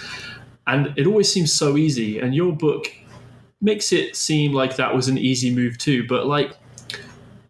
[0.68, 2.20] And it always seems so easy.
[2.20, 2.92] And your book
[3.62, 6.06] makes it seem like that was an easy move too.
[6.08, 6.56] But like,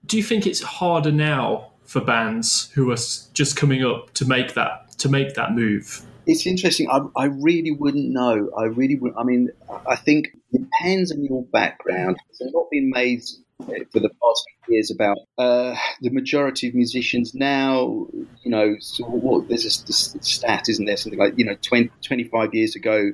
[0.05, 2.97] do you think it's harder now for bands who are
[3.33, 6.05] just coming up to make that to make that move?
[6.25, 6.89] It's interesting.
[6.89, 8.51] I, I really wouldn't know.
[8.57, 9.13] I really would.
[9.17, 9.49] I mean,
[9.87, 12.17] I think it depends on your background.
[12.39, 13.23] There's a lot being made
[13.65, 18.07] for the past few years about uh, the majority of musicians now,
[18.43, 20.97] you know, so what, there's a, this stat, isn't there?
[20.97, 23.11] Something like, you know, 20, 25 years ago,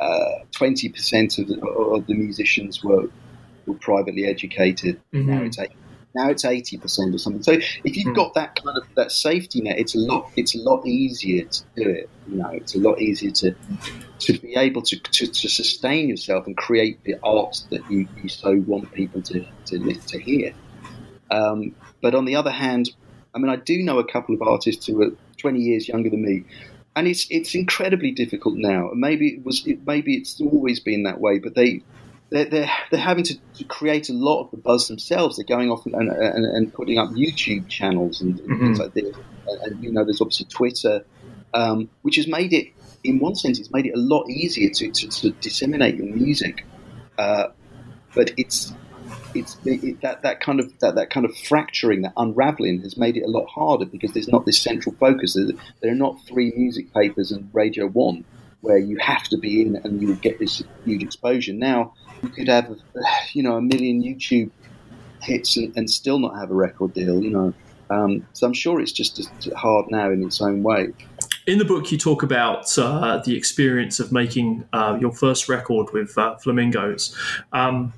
[0.00, 3.10] uh, 20% of the, of the musicians were,
[3.66, 5.00] were privately educated.
[5.12, 5.30] Mm-hmm.
[5.30, 5.58] Now it's
[6.14, 7.42] now it's eighty percent or something.
[7.42, 8.14] So if you've hmm.
[8.14, 11.62] got that kind of that safety net, it's a lot it's a lot easier to
[11.76, 12.10] do it.
[12.28, 13.54] You know, it's a lot easier to
[14.20, 18.28] to be able to, to, to sustain yourself and create the art that you, you
[18.28, 20.52] so want people to to, to hear.
[21.30, 22.90] Um, but on the other hand,
[23.34, 26.22] I mean, I do know a couple of artists who are twenty years younger than
[26.22, 26.44] me,
[26.96, 28.90] and it's it's incredibly difficult now.
[28.94, 31.82] Maybe it was it, maybe it's always been that way, but they
[32.30, 35.36] they're, they're, they're having to, to, create a lot of the buzz themselves.
[35.36, 38.58] They're going off and, and, and putting up YouTube channels and, mm-hmm.
[38.58, 39.16] things like this.
[39.46, 41.04] And, and, you know, there's obviously Twitter,
[41.54, 42.68] um, which has made it,
[43.02, 46.64] in one sense, it's made it a lot easier to, to, to disseminate your music.
[47.18, 47.48] Uh,
[48.14, 48.72] but it's
[49.34, 53.16] it's it, that that kind of that, that kind of fracturing, that unraveling, has made
[53.16, 55.34] it a lot harder because there's not this central focus.
[55.34, 55.46] There,
[55.80, 58.24] there are not three music papers and Radio One
[58.60, 61.52] where you have to be in and you get this huge exposure.
[61.52, 62.74] Now you could have,
[63.32, 64.50] you know, a million YouTube
[65.22, 67.54] hits and, and still not have a record deal, you know.
[67.90, 70.92] Um, so I'm sure it's just hard now in its own way.
[71.46, 75.92] In the book, you talk about uh, the experience of making uh, your first record
[75.92, 77.16] with uh, Flamingos.
[77.52, 77.92] Um,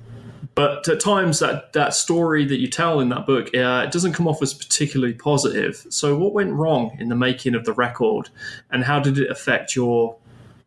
[0.55, 4.13] but at times, that, that story that you tell in that book, uh, it doesn't
[4.13, 5.85] come off as particularly positive.
[5.89, 8.29] So, what went wrong in the making of the record,
[8.69, 10.15] and how did it affect your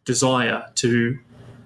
[0.07, 1.19] desire to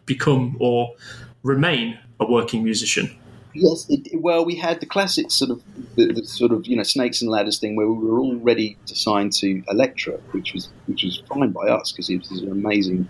[0.06, 0.96] become or
[1.44, 3.16] remain a working musician?
[3.52, 5.62] Yes, it, well, we had the classic sort of
[5.96, 8.76] the, the, sort of you know snakes and ladders thing where we were all ready
[8.86, 12.50] to sign to Elektra, which was which was fine by us because it was an
[12.50, 13.08] amazing,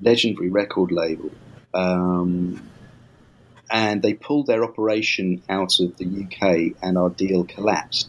[0.00, 1.30] legendary record label.
[1.74, 2.70] Um,
[3.70, 8.08] and they pulled their operation out of the UK, and our deal collapsed.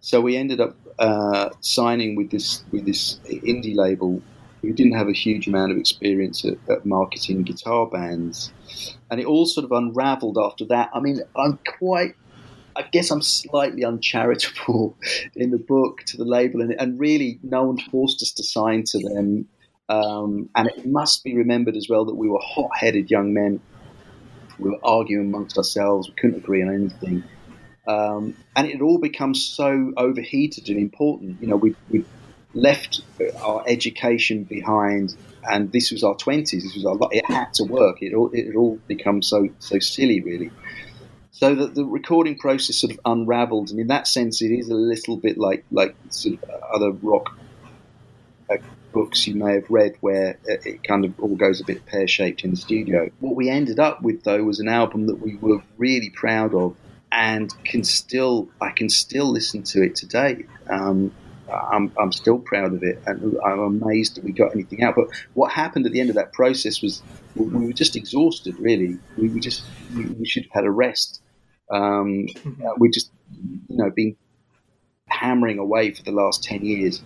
[0.00, 4.22] So we ended up uh, signing with this with this indie label
[4.62, 8.52] who didn't have a huge amount of experience at, at, marketing guitar bands.
[9.10, 10.90] And it all sort of unraveled after that.
[10.94, 12.14] I mean, I'm quite.
[12.76, 14.96] I guess I'm slightly uncharitable
[15.34, 18.84] in the book to the label, and, and really no one forced us to sign
[18.88, 19.48] to them.
[19.88, 23.60] Um, and it must be remembered as well that we were hot-headed young men.
[24.60, 26.08] We were arguing amongst ourselves.
[26.08, 27.24] We couldn't agree on anything,
[27.88, 31.40] um, and it all become so overheated and important.
[31.40, 32.04] You know, we we
[32.54, 33.02] left
[33.42, 35.16] our education behind,
[35.50, 36.64] and this was our twenties.
[36.64, 38.02] This was our it had to work.
[38.02, 40.50] It all it all become so so silly, really.
[41.32, 44.74] So that the recording process sort of unravelled, and in that sense, it is a
[44.74, 47.34] little bit like like sort of other rock
[48.50, 48.56] uh,
[48.92, 52.44] books you may have read, where it kind of all goes a bit pear shaped
[52.44, 53.08] in the studio.
[53.20, 56.76] What we ended up with, though, was an album that we were really proud of,
[57.10, 60.44] and can still I can still listen to it today.
[60.68, 61.12] Um,
[61.52, 64.94] I'm, I'm still proud of it, and I'm amazed that we got anything out.
[64.96, 67.02] But what happened at the end of that process was
[67.34, 68.56] we were just exhausted.
[68.58, 71.20] Really, we were just we should have had a rest.
[71.70, 72.66] Um, mm-hmm.
[72.78, 73.10] we just
[73.68, 74.16] you know been
[75.06, 77.02] hammering away for the last ten years.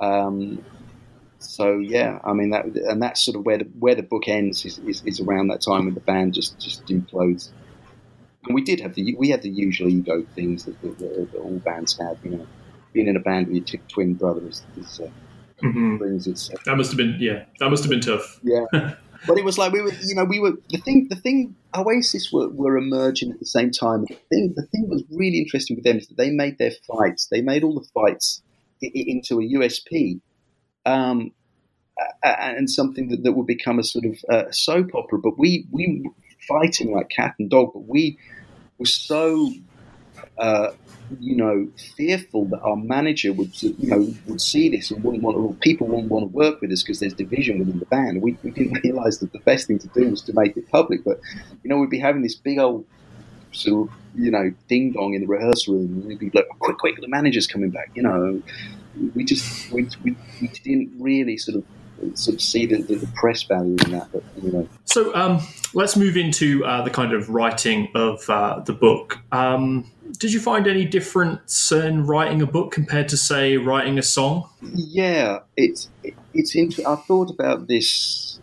[0.00, 0.64] Um,
[1.38, 4.64] so yeah, I mean that, and that's sort of where the where the book ends
[4.64, 7.50] is, is, is around that time when the band just just implodes.
[8.46, 11.58] And we did have the we had the usual ego things that, that, that all
[11.60, 12.46] bands have, you know
[12.94, 15.10] being in a band with your twin brothers is, uh,
[15.62, 15.98] mm-hmm.
[15.98, 16.50] brings its.
[16.50, 17.44] Uh, that must have been yeah.
[17.60, 18.40] That must have been tough.
[18.42, 18.64] Yeah,
[19.26, 21.08] but it was like we were, you know, we were the thing.
[21.10, 24.06] The thing Oasis were, were emerging at the same time.
[24.08, 26.72] The thing, the thing that was really interesting with them is that they made their
[26.86, 27.26] fights.
[27.30, 28.42] They made all the fights
[28.80, 30.20] into a USP.
[30.86, 31.32] Um,
[32.22, 35.18] and something that, that would become a sort of uh, soap opera.
[35.18, 36.10] But we we were
[36.48, 38.18] fighting like cat and dog, but we
[38.78, 39.52] were so
[40.38, 40.70] uh,
[41.20, 45.36] you know, fearful that our manager would, you know, would see this and wouldn't want
[45.36, 48.22] to, people wouldn't want to work with us because there's division within the band.
[48.22, 51.04] We, we didn't realise that the best thing to do was to make it public.
[51.04, 51.20] But,
[51.62, 52.86] you know, we'd be having this big old
[53.52, 55.84] sort of, you know, ding dong in the rehearsal room.
[55.86, 57.90] And we'd be like, quick, quick, the manager's coming back.
[57.94, 58.42] You know,
[59.14, 61.64] we just, we, we, we didn't really sort of
[62.14, 64.10] sort of see the, the, press value in that.
[64.12, 64.68] But you know.
[64.84, 65.40] So um,
[65.72, 69.18] let's move into uh, the kind of writing of uh, the book.
[69.32, 74.02] Um, did you find any difference in writing a book compared to, say, writing a
[74.02, 74.48] song?
[74.62, 75.88] Yeah, it's
[76.32, 76.86] it's interesting.
[76.86, 78.40] I thought about this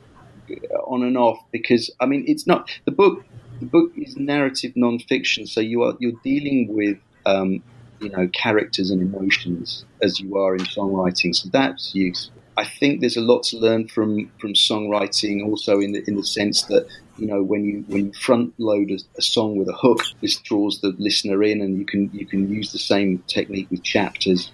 [0.86, 3.24] on and off because I mean, it's not the book.
[3.60, 7.64] The book is narrative nonfiction, so you are you're dealing with um,
[8.00, 11.36] you know characters and emotions as you are in songwriting.
[11.36, 12.42] So that's useful.
[12.58, 16.24] I think there's a lot to learn from from songwriting, also in the in the
[16.24, 16.88] sense that
[17.22, 20.38] you know when you when you front load a, a, song with a hook, this
[20.38, 24.52] draws the listener in, and you can you can use the same technique with chapters,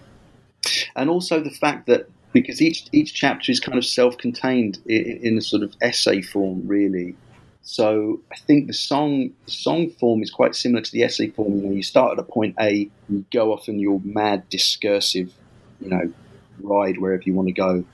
[0.98, 5.38] and also the fact that because each each chapter is kind of self-contained in, in
[5.38, 7.16] a sort of essay form, really.
[7.62, 11.56] So I think the song the song form is quite similar to the essay form.
[11.56, 15.32] You know, you start at a point A, you go off on your mad discursive,
[15.80, 16.12] you know,
[16.60, 17.86] ride wherever you want to go,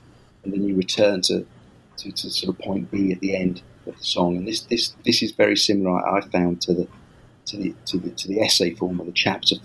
[0.42, 1.46] and then you return to,
[1.98, 4.36] to, to sort of point B at the end of the song.
[4.36, 5.98] And this this this is very similar.
[6.06, 6.88] I found to the
[7.46, 9.56] to the to the, to the essay form or the chapter.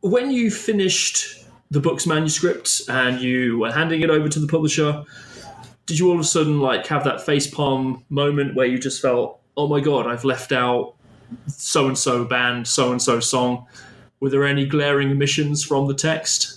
[0.00, 5.04] When you finished the book's manuscript and you were handing it over to the publisher,
[5.86, 9.02] did you all of a sudden like have that face palm moment where you just
[9.02, 10.94] felt, oh my god, I've left out
[11.48, 13.66] so and so band, so and so song?
[14.20, 16.52] Were there any glaring omissions from the text?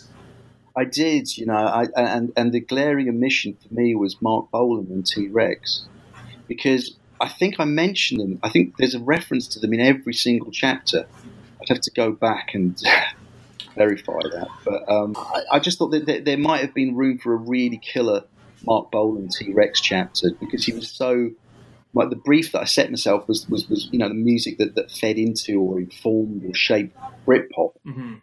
[0.78, 4.88] I did, you know, I, and and the glaring omission for me was Marc Bolan
[4.92, 5.86] and T Rex,
[6.48, 8.40] because I think I mentioned them.
[8.44, 11.06] I think there's a reference to them in every single chapter.
[11.62, 12.82] I'd have to go back and
[13.76, 17.18] verify that, but um, I, I, just thought that there, there, might have been room
[17.18, 18.24] for a really killer
[18.66, 21.32] Marc Bolan T Rex chapter because he was so.
[21.96, 24.76] Like the brief that I set myself was, was, was you know the music that,
[24.76, 27.74] that fed into or informed or shaped Britpop.
[27.88, 28.16] Mm-hmm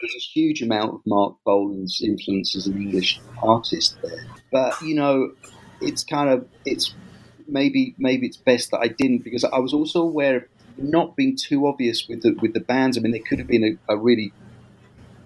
[0.00, 4.26] there's a huge amount of Marc Bolan's influence as an English artist there.
[4.52, 5.32] But you know,
[5.80, 6.94] it's kind of it's
[7.48, 10.44] maybe maybe it's best that I didn't because I was also aware of
[10.76, 12.96] not being too obvious with the with the bands.
[12.96, 14.32] I mean, there could have been a, a really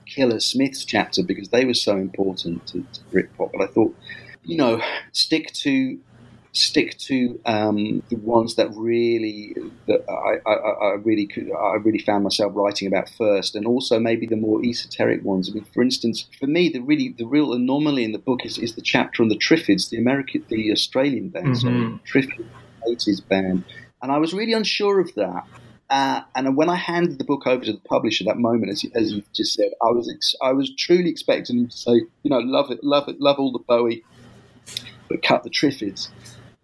[0.07, 3.53] killer Smiths chapter because they were so important to, to Britpop.
[3.53, 3.97] But I thought,
[4.45, 4.83] you know,
[5.13, 5.99] stick to
[6.53, 9.55] stick to um, the ones that really
[9.87, 13.99] that I, I, I, really could I really found myself writing about first, and also
[13.99, 15.49] maybe the more esoteric ones.
[15.49, 18.59] I mean, for instance, for me, the really the real anomaly in the book is,
[18.59, 21.97] is the chapter on the Triffids, the American, the Australian band, mm-hmm.
[22.07, 22.47] Triffids,
[22.89, 23.65] eighties band,
[24.03, 25.47] and I was really unsure of that.
[25.89, 28.91] Uh, and when I handed the book over to the publisher, that moment, as, you,
[28.95, 32.31] as you've just said, I was ex- I was truly expecting him to say, you
[32.31, 34.03] know, love it, love it, love all the Bowie,
[35.09, 36.09] but cut the Triffids.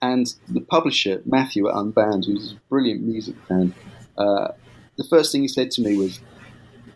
[0.00, 3.74] And the publisher, Matthew at Unbound, who's a brilliant music fan,
[4.16, 4.48] uh,
[4.96, 6.20] the first thing he said to me was,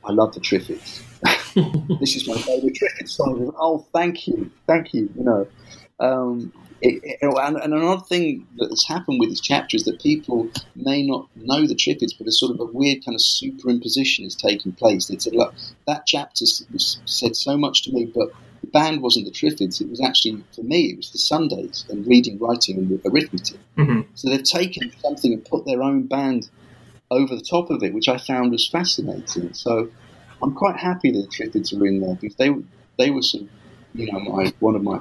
[0.05, 1.03] I love the Triffids.
[2.01, 3.55] this is my favourite Triffid song.
[3.59, 5.09] Oh, thank you, thank you.
[5.17, 5.47] You know,
[6.01, 10.51] um, it, and, and another thing that has happened with this chapter is that people
[10.75, 14.35] may not know the Triffids, but a sort of a weird kind of superimposition is
[14.35, 15.07] taking place.
[15.07, 15.55] They said, look,
[15.87, 19.81] that chapter said so much to me, but the band wasn't the Triffids.
[19.81, 23.61] It was actually, for me, it was the Sundays and reading, writing, and arithmetic.
[23.79, 24.01] Mm-hmm.
[24.15, 26.51] So they've taken something and put their own band
[27.11, 29.55] over the top of it, which I found was fascinating.
[29.55, 29.89] So
[30.43, 32.51] I'm quite happy that the Triffids are in there because they
[32.99, 33.49] they were sort of,
[33.95, 34.99] you know, my one of my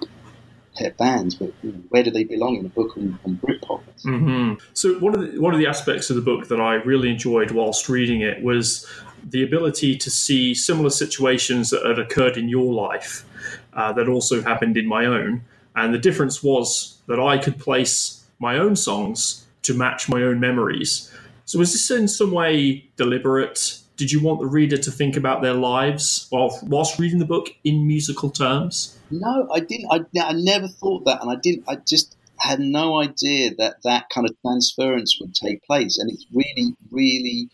[0.77, 3.81] pet bands, but you know, where do they belong in a book on, on Britpop?
[4.05, 4.53] Mm-hmm.
[4.73, 7.51] So one of the one of the aspects of the book that I really enjoyed
[7.51, 8.87] whilst reading it was
[9.23, 13.25] the ability to see similar situations that had occurred in your life
[13.73, 15.43] uh, that also happened in my own,
[15.75, 20.39] and the difference was that I could place my own songs to match my own
[20.39, 21.11] memories.
[21.45, 23.77] So was this in some way deliberate?
[23.97, 27.49] Did you want the reader to think about their lives while whilst reading the book
[27.63, 28.97] in musical terms?
[29.11, 29.87] No, I didn't.
[29.91, 31.65] I, I never thought that, and I didn't.
[31.67, 36.25] I just had no idea that that kind of transference would take place, and it's
[36.33, 37.49] really, really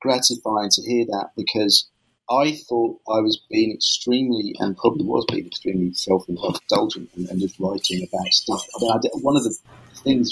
[0.00, 1.88] gratifying to hear that because
[2.30, 7.58] I thought I was being extremely, and probably was being extremely self-indulgent and, and just
[7.58, 8.64] writing about stuff.
[8.76, 9.56] I mean, I did, one of the
[10.04, 10.30] things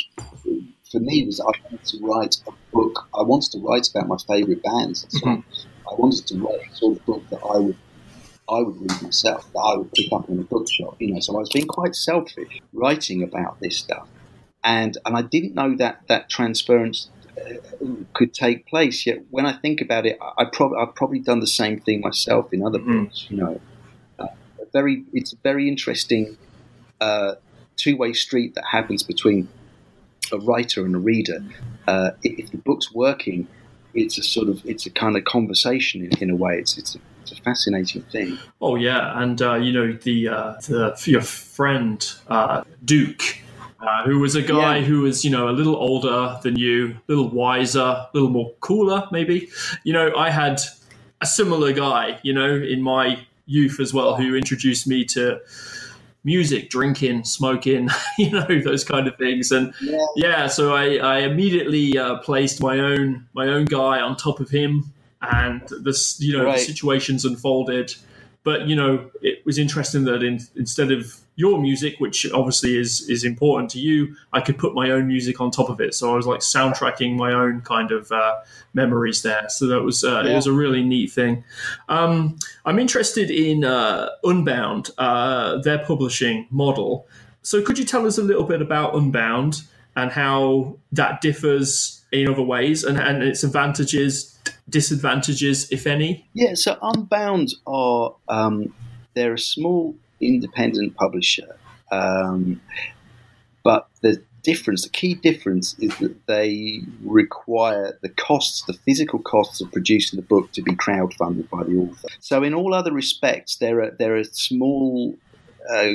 [0.90, 3.08] for me was I wanted to write a book.
[3.18, 5.06] I wanted to write about my favourite bands.
[5.08, 5.40] So mm-hmm.
[5.88, 7.76] I wanted to write a sort of book that I would
[8.48, 11.20] I would read myself, that I would pick up in a bookshop, you know.
[11.20, 14.08] So I was being quite selfish writing about this stuff,
[14.64, 17.54] and and I didn't know that that transference uh,
[18.14, 19.06] could take place.
[19.06, 22.00] Yet when I think about it, I, I probably I've probably done the same thing
[22.00, 23.04] myself in other mm.
[23.04, 23.60] books, you know.
[24.18, 24.26] Uh,
[24.72, 26.36] very, it's a very interesting
[27.00, 27.34] uh,
[27.76, 29.48] two-way street that happens between
[30.32, 31.42] a writer and a reader.
[31.86, 33.46] Uh, if the book's working,
[33.94, 36.58] it's a sort of it's a kind of conversation in, in a way.
[36.58, 36.98] It's it's a,
[37.30, 38.38] it's a fascinating thing.
[38.60, 43.22] Oh yeah, and uh, you know the, uh, the your friend uh, Duke.
[43.80, 44.84] Uh, who was a guy yeah.
[44.84, 48.52] who was, you know, a little older than you, a little wiser, a little more
[48.58, 49.48] cooler, maybe.
[49.84, 50.60] You know, I had
[51.20, 55.40] a similar guy, you know, in my youth as well, who introduced me to
[56.24, 59.52] music, drinking, smoking, you know, those kind of things.
[59.52, 64.16] And yeah, yeah so I, I immediately uh, placed my own my own guy on
[64.16, 64.92] top of him
[65.22, 66.58] and this you know right.
[66.58, 67.94] the situations unfolded.
[68.44, 73.08] But you know it was interesting that in, instead of your music which obviously is
[73.08, 75.94] is important to you i could put my own music on top of it.
[75.94, 78.36] So i was like soundtracking my own kind of uh,
[78.74, 79.48] memories there.
[79.48, 80.32] So that was uh, yeah.
[80.32, 81.44] it was a really neat thing.
[81.88, 87.06] Um, i'm interested in uh, unbound uh, their publishing model.
[87.42, 89.62] So could you tell us a little bit about unbound
[89.96, 94.38] and how that differs in other ways and, and its advantages
[94.68, 96.28] disadvantages, if any?
[96.34, 98.74] Yeah, so Unbound are um,
[99.14, 101.56] they're a small independent publisher,
[101.90, 102.60] um,
[103.64, 109.60] but the difference, the key difference, is that they require the costs, the physical costs
[109.60, 112.08] of producing the book, to be crowdfunded by the author.
[112.20, 115.16] So in all other respects, they're a, they're a small,
[115.70, 115.88] uh,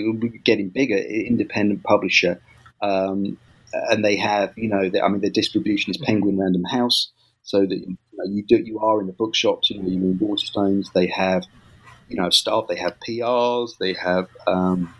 [0.43, 2.41] getting bigger independent publisher.
[2.81, 3.37] Um,
[3.89, 7.11] and they have, you know, the, I mean, their distribution is Penguin Random House,
[7.41, 9.69] so that you, know, you do you are in the bookshops.
[9.69, 10.91] You know, you're in Waterstones.
[10.93, 11.45] They have,
[12.09, 12.65] you know, staff.
[12.67, 13.77] They have PRs.
[13.79, 14.93] They have, um,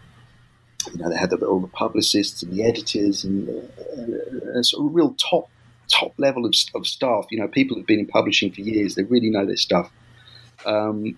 [0.92, 4.88] you know, they have the, all the publicists and the editors and uh, a sort
[4.88, 5.50] of real top
[5.88, 7.26] top level of, of staff.
[7.30, 8.96] You know, people who've been in publishing for years.
[8.96, 9.92] They really know their stuff.
[10.66, 11.18] Um,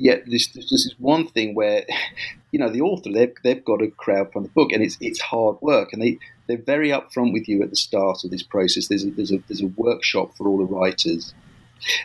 [0.00, 1.84] yet this, this is one thing where
[2.50, 5.20] you know the author they've, they've got a crowd from the book and it's it's
[5.20, 8.88] hard work and they they're very upfront with you at the start of this process.
[8.88, 11.34] There's a, there's a there's a workshop for all the writers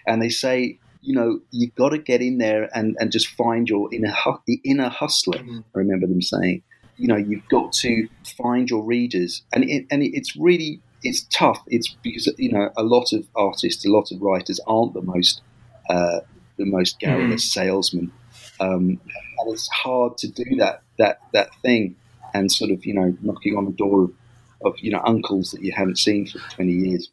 [0.06, 3.68] and they say you know you've got to get in there and and just find
[3.70, 4.14] your inner
[4.46, 5.60] the inner hustler mm-hmm.
[5.76, 6.64] I remember them saying.
[6.98, 11.62] You know you've got to find your readers and it, and it's really it's tough.
[11.68, 15.42] It's because you know a lot of artists a lot of writers aren't the most
[15.90, 16.22] uh,
[16.58, 17.54] the most garrulous mm.
[17.54, 18.12] salesman.
[18.60, 19.00] Um,
[19.40, 21.96] and it's hard to do that that that thing
[22.34, 24.12] and sort of you know knocking on the door of,
[24.64, 27.10] of you know uncles that you haven't seen for 20 years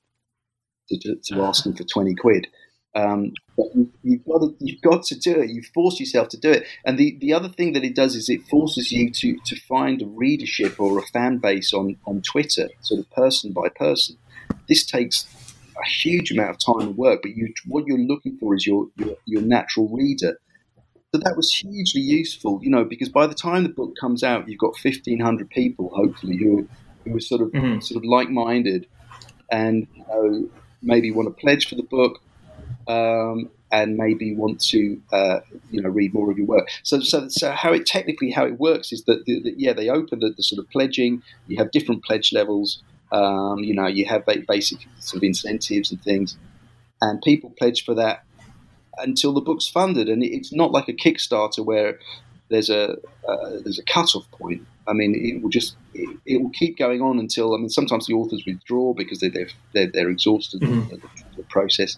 [0.89, 2.47] to, to, to ask them for 20 quid.
[2.95, 3.67] Um, but
[4.03, 5.51] you've got to you've got to do it.
[5.51, 6.67] You force yourself to do it.
[6.85, 10.03] And the, the other thing that it does is it forces you to, to find
[10.03, 14.17] a readership or a fan base on, on Twitter, sort of person by person.
[14.69, 15.27] This takes
[15.83, 18.89] a huge amount of time and work, but you, what you're looking for is your,
[18.97, 20.39] your, your natural reader.
[21.15, 24.49] So that was hugely useful, you know, because by the time the book comes out,
[24.49, 26.69] you've got 1,500 people, hopefully, who,
[27.05, 27.81] who are sort of mm-hmm.
[27.81, 28.87] sort of like-minded
[29.51, 30.49] and you know,
[30.81, 32.21] maybe want to pledge for the book.
[32.89, 36.69] Um, and maybe want to uh, you know read more of your work.
[36.83, 39.89] So, so, so how it technically how it works is that the, the, yeah they
[39.89, 41.23] open the, the, sort of pledging.
[41.49, 42.83] You have different pledge levels.
[43.13, 46.37] Um, you know you have basic sort of incentives and things,
[47.01, 48.25] and people pledge for that
[48.99, 50.09] until the book's funded.
[50.09, 51.99] And it's not like a Kickstarter where
[52.49, 52.97] there's a
[53.29, 54.67] uh, there's a cutoff point.
[54.87, 58.07] I mean, it will just it, it, will keep going on until I mean sometimes
[58.07, 60.89] the authors withdraw because they, they're they're, they're exhausted mm-hmm.
[60.91, 61.01] the,
[61.37, 61.97] the, process.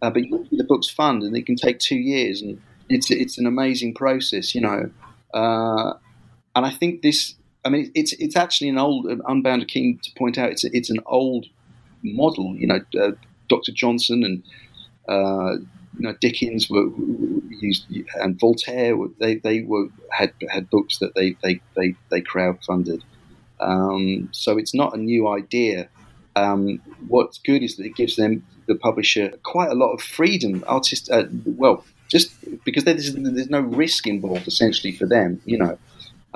[0.00, 3.46] Uh, but the book's fund, and it can take two years, and it's it's an
[3.46, 4.90] amazing process, you know.
[5.34, 5.94] Uh,
[6.56, 7.34] and I think this,
[7.68, 11.00] I mean, it's it's actually an old, Unbound King to point out, it's it's an
[11.04, 11.44] old
[12.02, 12.80] model, you know.
[12.98, 13.10] Uh,
[13.50, 13.72] Dr.
[13.72, 14.42] Johnson and
[15.06, 15.56] uh,
[15.98, 16.88] you know, Dickens were
[17.50, 18.96] used, and Voltaire.
[19.20, 23.02] They they were had had books that they they they, they crowdfunded.
[23.60, 25.90] Um, so it's not a new idea.
[26.36, 30.64] Um, what's good is that it gives them the publisher quite a lot of freedom.
[30.66, 32.32] Artist, uh, well, just
[32.64, 35.76] because there's, there's no risk involved essentially for them, you know.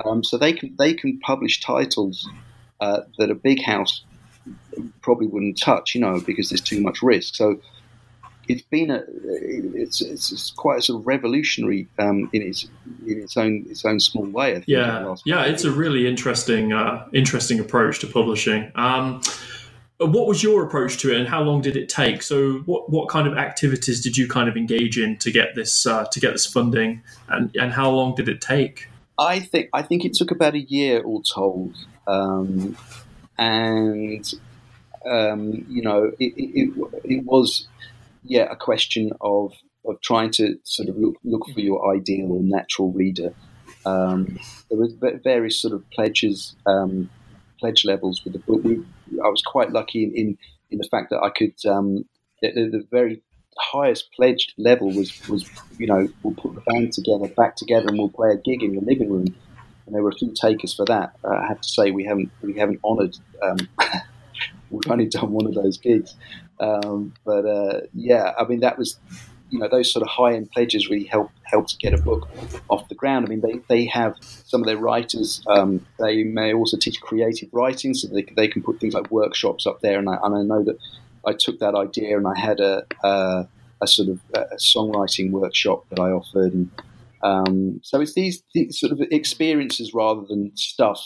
[0.03, 2.27] Um, so they can they can publish titles
[2.79, 4.03] uh, that a big house
[5.01, 7.35] probably wouldn't touch, you know, because there's too much risk.
[7.35, 7.59] So
[8.47, 12.67] it's been a it's, it's, it's quite a sort of revolutionary um, in its
[13.05, 14.53] in its own its own small way.
[14.53, 18.71] Think, yeah, yeah, it's a really interesting uh, interesting approach to publishing.
[18.75, 19.21] Um,
[19.99, 22.21] what was your approach to it, and how long did it take?
[22.21, 25.85] So, what what kind of activities did you kind of engage in to get this
[25.85, 28.89] uh, to get this funding, and and how long did it take?
[29.17, 31.75] I think I think it took about a year all told,
[32.07, 32.77] um,
[33.37, 34.33] and
[35.05, 37.67] um, you know it, it, it was
[38.23, 39.53] yeah, a question of
[39.85, 43.33] of trying to sort of look look for your ideal or natural reader.
[43.85, 44.39] Um,
[44.69, 47.09] there were various sort of pledges, um,
[47.59, 48.63] pledge levels with the book.
[48.63, 48.83] We,
[49.23, 50.37] I was quite lucky in, in,
[50.71, 51.53] in the fact that I could.
[51.65, 52.05] Um,
[52.41, 53.21] the, the, very
[53.59, 57.97] highest pledged level was was you know we'll put the band together back together and
[57.97, 59.35] we'll play a gig in the living room.
[59.85, 61.13] And there were a few takers for that.
[61.25, 63.17] Uh, I have to say we haven't we haven't honoured.
[63.41, 63.57] Um,
[64.69, 66.15] we've only done one of those gigs.
[66.59, 68.97] Um, but uh, yeah, I mean that was
[69.49, 72.29] you know those sort of high end pledges really help help to get a book
[72.69, 73.25] off the ground.
[73.25, 75.43] I mean they, they have some of their writers.
[75.47, 79.67] Um, they may also teach creative writing, so they, they can put things like workshops
[79.67, 79.99] up there.
[79.99, 80.77] And I, and I know that
[81.25, 83.47] I took that idea and I had a, a,
[83.81, 86.53] a sort of a songwriting workshop that I offered.
[86.53, 86.71] And,
[87.23, 91.01] um, so it's these, these, sort of experiences rather than stuff.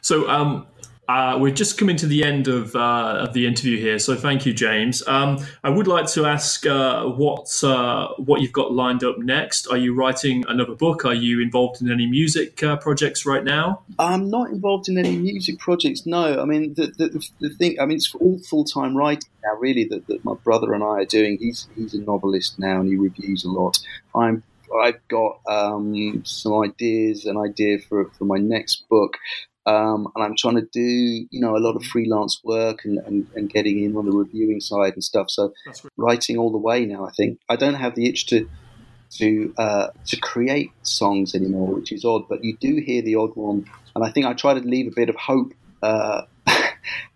[0.00, 0.66] So um,
[1.10, 4.46] uh, we're just coming to the end of, uh, of the interview here, so thank
[4.46, 5.02] you, James.
[5.08, 9.66] Um, I would like to ask uh, what uh, what you've got lined up next.
[9.66, 11.04] Are you writing another book?
[11.04, 13.82] Are you involved in any music uh, projects right now?
[13.98, 16.06] I'm not involved in any music projects.
[16.06, 17.80] No, I mean the, the, the thing.
[17.80, 19.58] I mean it's all full time writing now.
[19.58, 21.38] Really, that, that my brother and I are doing.
[21.40, 23.80] He's he's a novelist now, and he reviews a lot.
[24.14, 24.44] I'm
[24.80, 29.16] I've got um, some ideas, an idea for for my next book,
[29.66, 33.26] um, and I'm trying to do, you know, a lot of freelance work and, and,
[33.34, 35.30] and getting in on the reviewing side and stuff.
[35.30, 35.52] So
[35.96, 37.40] writing all the way now, I think.
[37.48, 38.48] I don't have the itch to
[39.18, 42.28] to uh, to create songs anymore, which is odd.
[42.28, 44.94] But you do hear the odd one, and I think I try to leave a
[44.94, 45.52] bit of hope
[45.82, 46.22] uh,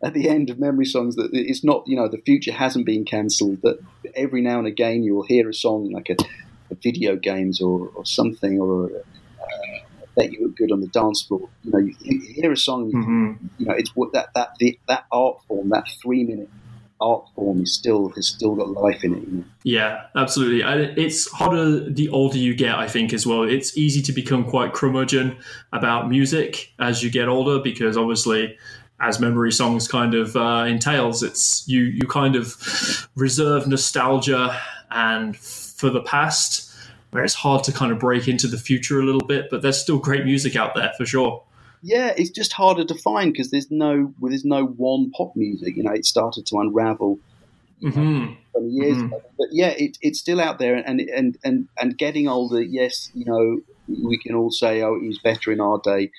[0.02, 3.04] at the end of memory songs that it's not, you know, the future hasn't been
[3.04, 3.62] cancelled.
[3.62, 3.78] That
[4.14, 6.16] every now and again you will hear a song like a,
[6.70, 8.90] a video games or, or something or
[10.16, 11.48] that you look good on the dance floor.
[11.64, 13.46] You know, you, you hear a song, mm-hmm.
[13.58, 16.50] you know, it's what that that the, that art form, that three minute
[17.00, 19.22] art form is still has still got life in it.
[19.22, 19.44] You know?
[19.64, 20.62] Yeah, absolutely.
[21.02, 23.42] It's harder the older you get, I think, as well.
[23.42, 25.36] It's easy to become quite curmudgeon
[25.72, 28.56] about music as you get older because obviously.
[29.00, 32.56] As memory songs kind of uh, entails, it's you you kind of
[33.16, 34.56] reserve nostalgia
[34.92, 36.63] and for the past,
[37.14, 39.80] where it's hard to kind of break into the future a little bit, but there's
[39.80, 41.44] still great music out there for sure.
[41.80, 45.76] Yeah, it's just harder to find because there's no well, there's no one pop music.
[45.76, 47.20] You know, it started to unravel
[47.80, 48.00] mm-hmm.
[48.00, 49.06] know, years mm-hmm.
[49.06, 49.22] ago.
[49.38, 52.60] But yeah, it, it's still out there, and and and and getting older.
[52.60, 56.10] Yes, you know, we can all say, oh, it was better in our day.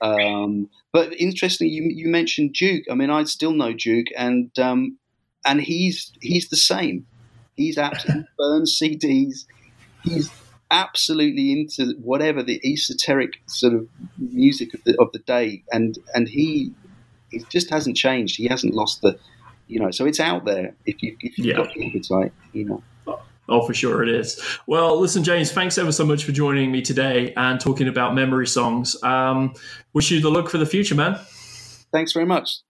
[0.00, 2.86] Um, but interestingly, you, you mentioned Duke.
[2.90, 4.98] I mean, I still know Duke, and um,
[5.44, 7.06] and he's he's the same.
[7.54, 9.44] He's absolutely burns CDs.
[10.02, 10.30] He's
[10.70, 13.88] absolutely into whatever the esoteric sort of
[14.18, 16.72] music of the of the day, and and he
[17.30, 18.36] he just hasn't changed.
[18.36, 19.18] He hasn't lost the,
[19.68, 19.90] you know.
[19.90, 21.56] So it's out there if you if you've yeah.
[21.56, 22.82] got the appetite, you know.
[23.48, 24.40] Oh, for sure it is.
[24.68, 28.46] Well, listen, James, thanks ever so much for joining me today and talking about memory
[28.46, 28.96] songs.
[29.02, 29.54] Um,
[29.92, 31.18] wish you the luck for the future, man.
[31.90, 32.60] Thanks very much.